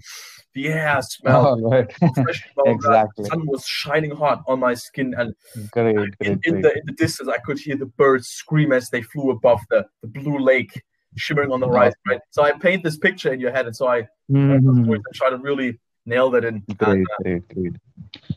The 0.55 0.69
air 0.73 1.03
smell, 1.03 1.47
oh, 1.47 1.71
right. 1.71 1.93
exactly. 2.67 3.25
The 3.25 3.29
sun 3.29 3.47
was 3.47 3.67
shining 3.67 4.13
hot 4.13 4.43
on 4.47 4.61
my 4.61 4.75
skin, 4.75 5.15
and 5.19 5.35
great, 5.71 5.97
in, 5.97 5.97
great, 5.97 6.11
in 6.21 6.39
great. 6.39 6.63
the 6.63 6.73
in 6.79 6.87
the 6.87 6.93
distance, 6.93 7.29
I 7.29 7.39
could 7.39 7.59
hear 7.59 7.77
the 7.77 7.87
birds 7.87 8.29
scream 8.29 8.73
as 8.73 8.89
they 8.89 9.03
flew 9.03 9.31
above 9.31 9.61
the, 9.71 9.87
the 10.03 10.09
blue 10.09 10.39
lake 10.39 10.83
shimmering 11.17 11.53
on 11.53 11.61
the 11.61 11.69
horizon. 11.69 11.99
Right. 12.07 12.21
So 12.31 12.43
I 12.43 12.53
paint 12.53 12.83
this 12.83 12.97
picture 12.97 13.33
in 13.33 13.41
your 13.41 13.53
head, 13.53 13.67
and 13.67 13.75
so 13.75 13.89
I, 13.89 14.09
mm-hmm. 14.31 14.93
I 14.93 14.97
try 15.15 15.31
to 15.31 15.39
really 15.39 15.79
nail 16.07 16.31
that 16.31 16.45
in. 16.45 16.63
Great, 16.79 16.99
and, 16.99 17.07
uh, 17.07 17.23
great, 17.23 17.49
great. 17.49 17.73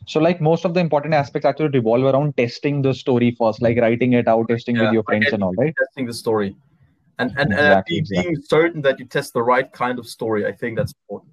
So, 0.06 0.20
like 0.20 0.40
most 0.40 0.64
of 0.64 0.74
the 0.74 0.80
important 0.80 1.14
aspects 1.14 1.46
actually 1.46 1.68
revolve 1.68 2.02
around 2.02 2.36
testing 2.36 2.82
the 2.82 2.92
story 2.92 3.36
first, 3.38 3.62
like 3.62 3.78
writing 3.78 4.14
it 4.14 4.28
out, 4.28 4.48
testing 4.48 4.76
yeah, 4.76 4.84
with 4.84 4.92
your 4.92 5.02
friends 5.04 5.28
and 5.32 5.42
all, 5.42 5.54
right? 5.54 5.74
Testing 5.78 6.06
the 6.06 6.14
story, 6.14 6.56
and 7.18 7.32
and, 7.36 7.52
exactly, 7.52 7.58
and 7.58 7.86
being, 7.86 8.00
exactly. 8.00 8.22
being 8.22 8.42
certain 8.42 8.82
that 8.82 8.98
you 8.98 9.06
test 9.06 9.32
the 9.32 9.42
right 9.42 9.70
kind 9.72 9.98
of 9.98 10.06
story. 10.06 10.46
I 10.46 10.52
think 10.52 10.76
that's 10.76 10.92
important. 11.04 11.32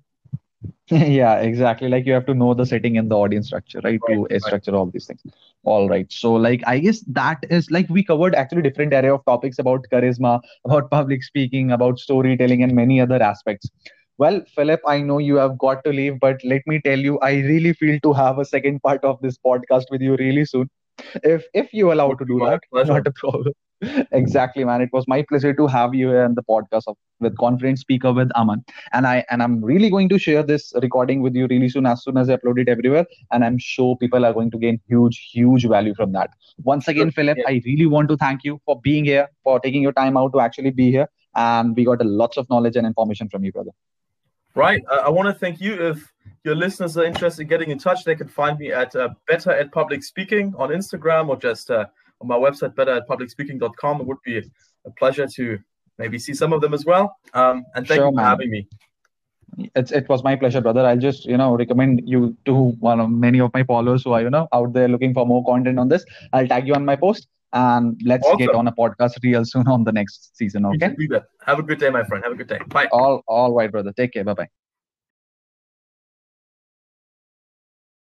yeah 0.91 1.39
exactly. 1.39 1.89
Like 1.89 2.05
you 2.05 2.13
have 2.13 2.25
to 2.27 2.33
know 2.33 2.53
the 2.53 2.65
setting 2.65 2.97
and 2.97 3.11
the 3.11 3.15
audience 3.15 3.47
structure 3.47 3.79
right, 3.83 3.99
right 4.07 4.15
to 4.15 4.27
right. 4.31 4.41
structure 4.41 4.75
all 4.75 4.85
these 4.87 5.05
things. 5.07 5.21
All 5.63 5.89
right. 5.89 6.11
So 6.11 6.33
like 6.33 6.61
i 6.65 6.79
guess 6.79 7.01
that 7.19 7.45
is 7.49 7.69
like 7.71 7.89
we 7.89 8.03
covered 8.03 8.35
actually 8.35 8.61
different 8.61 8.93
area 8.93 9.13
of 9.13 9.25
topics 9.25 9.59
about 9.59 9.85
charisma 9.91 10.39
about 10.65 10.89
public 10.97 11.23
speaking 11.23 11.71
about 11.71 11.99
storytelling 11.99 12.63
and 12.63 12.73
many 12.73 13.01
other 13.01 13.21
aspects. 13.21 13.69
Well 14.17 14.41
philipp 14.55 14.81
i 14.87 14.99
know 15.01 15.17
you 15.19 15.35
have 15.35 15.57
got 15.57 15.83
to 15.85 15.91
leave 15.91 16.19
but 16.19 16.43
let 16.43 16.61
me 16.71 16.79
tell 16.85 16.99
you 17.07 17.19
i 17.19 17.31
really 17.49 17.73
feel 17.73 17.99
to 18.05 18.13
have 18.13 18.39
a 18.39 18.45
second 18.45 18.81
part 18.81 19.03
of 19.03 19.19
this 19.21 19.37
podcast 19.37 19.85
with 19.91 20.01
you 20.01 20.15
really 20.17 20.45
soon. 20.45 20.69
If 21.23 21.45
if 21.53 21.73
you 21.73 21.91
allow 21.93 22.13
to 22.13 22.25
do 22.25 22.39
that 22.45 22.61
not 22.93 23.07
a 23.07 23.11
problem 23.11 23.53
exactly 24.11 24.63
man. 24.63 24.81
It 24.81 24.89
was 24.91 25.07
my 25.07 25.21
pleasure 25.21 25.53
to 25.53 25.67
have 25.67 25.93
you 25.93 26.09
here 26.09 26.23
on 26.23 26.35
the 26.35 26.43
podcast 26.43 26.83
of, 26.87 26.97
with 27.19 27.37
confident 27.37 27.79
speaker 27.79 28.11
with 28.11 28.31
aman. 28.35 28.63
And 28.93 29.05
i 29.05 29.23
and 29.29 29.43
i'm 29.43 29.63
really 29.63 29.89
going 29.89 30.09
to 30.09 30.17
share 30.17 30.43
this 30.43 30.73
recording 30.81 31.21
with 31.21 31.35
you 31.35 31.47
really 31.47 31.69
soon 31.69 31.85
as 31.85 32.03
soon 32.03 32.17
as 32.17 32.29
i 32.29 32.37
upload 32.37 32.59
it 32.59 32.69
everywhere. 32.69 33.05
And 33.31 33.45
i'm 33.45 33.57
sure 33.57 33.95
people 33.97 34.25
are 34.25 34.33
going 34.33 34.51
to 34.51 34.57
gain 34.57 34.79
huge 34.87 35.29
huge 35.31 35.65
value 35.65 35.93
from 35.95 36.11
that. 36.13 36.31
Once 36.63 36.87
again 36.87 37.11
philipp 37.11 37.37
yeah. 37.37 37.45
i 37.47 37.61
really 37.65 37.85
want 37.85 38.09
to 38.09 38.17
thank 38.17 38.43
you 38.43 38.59
for 38.65 38.79
being 38.81 39.05
here 39.05 39.27
for 39.43 39.59
taking 39.59 39.81
your 39.81 39.93
time 39.93 40.17
out 40.17 40.33
to 40.33 40.39
actually 40.39 40.71
be 40.71 40.91
here. 40.91 41.07
And 41.35 41.75
we 41.75 41.85
got 41.85 42.01
a 42.01 42.03
lots 42.03 42.37
of 42.37 42.49
knowledge 42.49 42.75
and 42.75 42.87
information 42.87 43.29
from 43.29 43.43
you 43.43 43.51
brother. 43.51 43.71
Right. 44.55 44.83
I, 44.91 44.95
I 44.95 45.09
want 45.09 45.27
to 45.27 45.39
thank 45.39 45.61
you. 45.61 45.89
If 45.89 46.11
your 46.43 46.55
listeners 46.55 46.97
are 46.97 47.03
interested 47.03 47.41
in 47.41 47.47
getting 47.47 47.71
in 47.71 47.77
touch 47.77 48.03
they 48.03 48.15
can 48.15 48.27
find 48.27 48.57
me 48.57 48.71
at 48.71 48.95
uh, 48.95 49.09
better 49.27 49.51
at 49.51 49.71
public 49.71 50.03
speaking 50.03 50.53
on 50.57 50.69
instagram 50.69 51.27
or 51.27 51.35
just 51.35 51.69
uh, 51.69 51.85
on 52.21 52.27
my 52.27 52.37
website, 52.37 52.75
better 52.75 52.91
at 52.91 53.07
publicspeaking.com. 53.07 54.01
It 54.01 54.07
would 54.07 54.21
be 54.23 54.37
a 54.85 54.91
pleasure 54.91 55.27
to 55.35 55.59
maybe 55.97 56.19
see 56.19 56.33
some 56.33 56.53
of 56.53 56.61
them 56.61 56.73
as 56.73 56.85
well. 56.85 57.17
Um, 57.33 57.65
and 57.75 57.87
thank 57.87 57.99
sure, 57.99 58.07
you 58.07 58.11
for 58.11 58.15
man. 58.15 58.25
having 58.25 58.51
me. 58.51 58.67
It's, 59.75 59.91
it 59.91 60.07
was 60.09 60.23
my 60.23 60.35
pleasure, 60.35 60.61
brother. 60.61 60.85
I'll 60.85 60.97
just, 60.97 61.25
you 61.25 61.37
know, 61.37 61.55
recommend 61.55 62.01
you 62.05 62.37
to 62.45 62.53
one 62.79 62.99
of 62.99 63.09
many 63.09 63.39
of 63.39 63.51
my 63.53 63.63
followers 63.63 64.03
who 64.03 64.11
are, 64.11 64.21
you 64.21 64.29
know, 64.29 64.47
out 64.53 64.73
there 64.73 64.87
looking 64.87 65.13
for 65.13 65.25
more 65.25 65.43
content 65.45 65.79
on 65.79 65.87
this. 65.87 66.05
I'll 66.33 66.47
tag 66.47 66.67
you 66.67 66.73
on 66.73 66.85
my 66.85 66.95
post 66.95 67.27
and 67.53 67.99
let's 68.03 68.25
awesome. 68.25 68.37
get 68.37 68.53
on 68.53 68.67
a 68.67 68.71
podcast 68.73 69.13
real 69.23 69.45
soon 69.45 69.67
on 69.67 69.83
the 69.83 69.91
next 69.91 70.35
season. 70.37 70.65
Okay. 70.65 70.93
Have 71.45 71.59
a 71.59 71.63
good 71.63 71.79
day, 71.79 71.89
my 71.89 72.03
friend. 72.03 72.23
Have 72.23 72.33
a 72.33 72.35
good 72.35 72.47
day. 72.47 72.59
Bye. 72.67 72.87
All, 72.91 73.23
all 73.25 73.53
right, 73.53 73.71
brother. 73.71 73.93
Take 73.93 74.13
care. 74.13 74.23
Bye 74.23 74.33
bye. 74.33 74.49